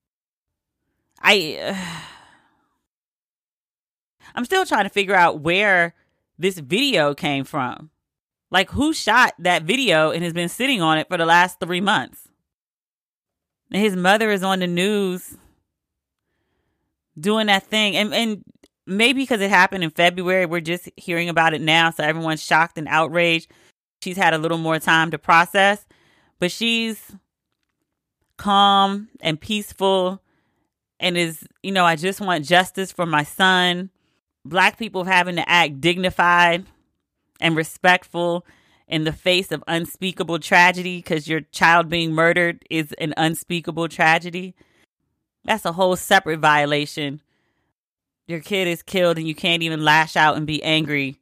[1.20, 1.74] I, uh,
[4.34, 5.94] I'm still trying to figure out where
[6.38, 7.90] this video came from.
[8.50, 11.80] Like, who shot that video and has been sitting on it for the last three
[11.80, 12.27] months?
[13.72, 15.36] And his mother is on the news
[17.18, 17.96] doing that thing.
[17.96, 18.44] And, and
[18.86, 21.90] maybe because it happened in February, we're just hearing about it now.
[21.90, 23.50] So everyone's shocked and outraged.
[24.02, 25.84] She's had a little more time to process,
[26.38, 27.12] but she's
[28.36, 30.22] calm and peaceful
[31.00, 33.90] and is, you know, I just want justice for my son.
[34.44, 36.64] Black people having to act dignified
[37.40, 38.46] and respectful
[38.88, 44.54] in the face of unspeakable tragedy because your child being murdered is an unspeakable tragedy.
[45.44, 47.20] That's a whole separate violation.
[48.26, 51.20] Your kid is killed and you can't even lash out and be angry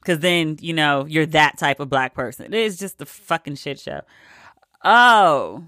[0.00, 2.46] because then, you know, you're that type of black person.
[2.46, 4.00] It is just a fucking shit show.
[4.84, 5.64] Oh.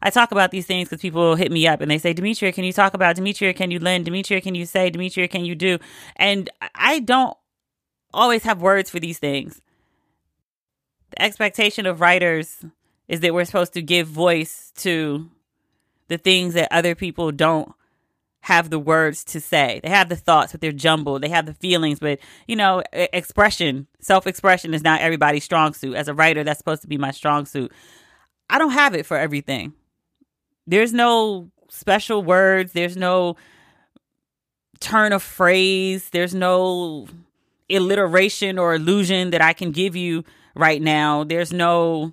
[0.00, 2.62] I talk about these things because people hit me up and they say, Demetria, can
[2.62, 3.52] you talk about Demetria?
[3.52, 4.04] Can you lend?
[4.04, 4.88] Demetria, can you say?
[4.88, 5.78] Demetria, can you do?
[6.14, 7.36] And I don't
[8.12, 9.60] always have words for these things.
[11.10, 12.64] The expectation of writers
[13.08, 15.30] is that we're supposed to give voice to
[16.08, 17.72] the things that other people don't
[18.44, 19.80] have the words to say.
[19.82, 21.22] They have the thoughts, but they're jumbled.
[21.22, 25.96] They have the feelings, but you know, expression, self expression is not everybody's strong suit.
[25.96, 27.72] As a writer, that's supposed to be my strong suit.
[28.50, 29.72] I don't have it for everything.
[30.66, 33.36] There's no special words, there's no
[34.78, 37.08] turn of phrase, there's no
[37.70, 40.22] alliteration or illusion that I can give you
[40.54, 41.24] right now.
[41.24, 42.12] There's no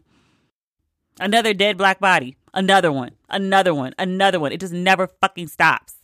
[1.20, 4.52] another dead black body, another one, another one, another one.
[4.52, 5.96] It just never fucking stops.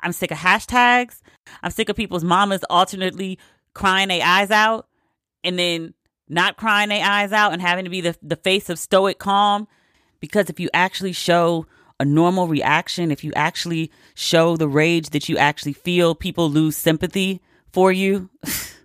[0.00, 1.22] I'm sick of hashtags.
[1.62, 3.38] I'm sick of people's mamas alternately
[3.74, 4.88] crying their eyes out
[5.42, 5.94] and then
[6.28, 9.68] not crying their eyes out and having to be the, the face of stoic calm.
[10.20, 11.66] Because if you actually show
[12.00, 16.76] a normal reaction, if you actually show the rage that you actually feel, people lose
[16.76, 17.40] sympathy
[17.72, 18.28] for you.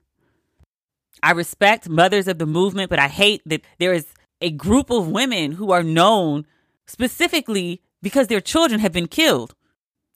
[1.24, 4.08] I respect mothers of the movement, but I hate that there is
[4.42, 6.46] a group of women who are known
[6.86, 9.56] specifically because their children have been killed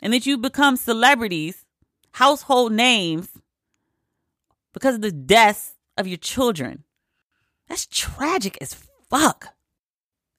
[0.01, 1.65] and that you become celebrities,
[2.11, 3.29] household names
[4.73, 6.83] because of the deaths of your children.
[7.67, 8.75] That's tragic as
[9.09, 9.53] fuck.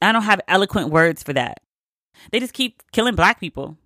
[0.02, 1.60] I don't have eloquent words for that.
[2.30, 3.76] They just keep killing black people.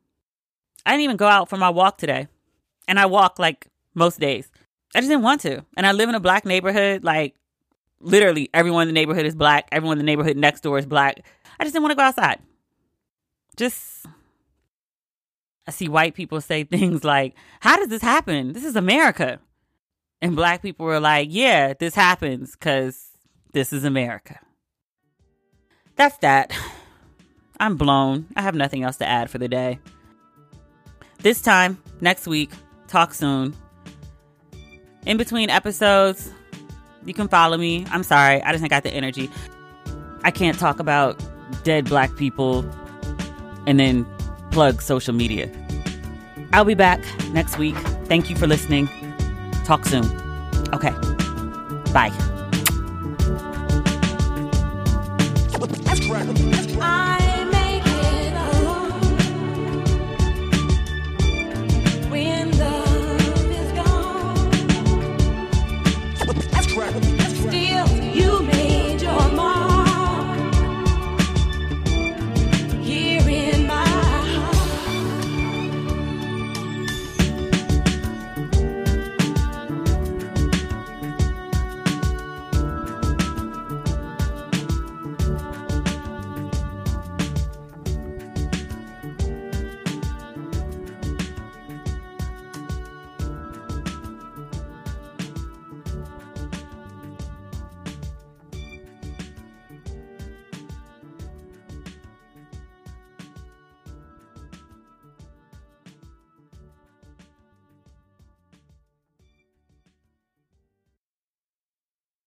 [0.85, 2.28] I didn't even go out for my walk today.
[2.89, 4.51] And I walk like most days.
[4.95, 5.64] I just didn't want to.
[5.76, 7.05] And I live in a black neighborhood.
[7.05, 7.34] Like,
[8.01, 9.68] literally, everyone in the neighborhood is black.
[9.70, 11.24] Everyone in the neighborhood next door is black.
[11.59, 12.41] I just didn't want to go outside.
[13.57, 14.07] Just
[15.66, 18.53] I see white people say things like, How does this happen?
[18.53, 19.38] This is America.
[20.20, 23.11] And black people were like, Yeah, this happens because
[23.53, 24.41] this is America.
[25.97, 26.53] That's that.
[27.61, 28.26] I'm blown.
[28.34, 29.78] I have nothing else to add for the day.
[31.18, 32.51] This time, next week,
[32.88, 33.55] talk soon.
[35.07, 36.30] In between episodes,
[37.05, 37.86] you can follow me.
[37.90, 39.30] I'm sorry, I just ain't got the energy.
[40.24, 41.20] I can't talk about
[41.64, 42.68] dead black people
[43.66, 44.07] and then
[44.51, 45.51] plug social media.
[46.53, 47.01] I'll be back
[47.32, 47.76] next week.
[48.07, 48.88] Thank you for listening.
[49.64, 50.05] Talk soon.
[50.74, 50.90] Okay.
[51.92, 52.30] Bye.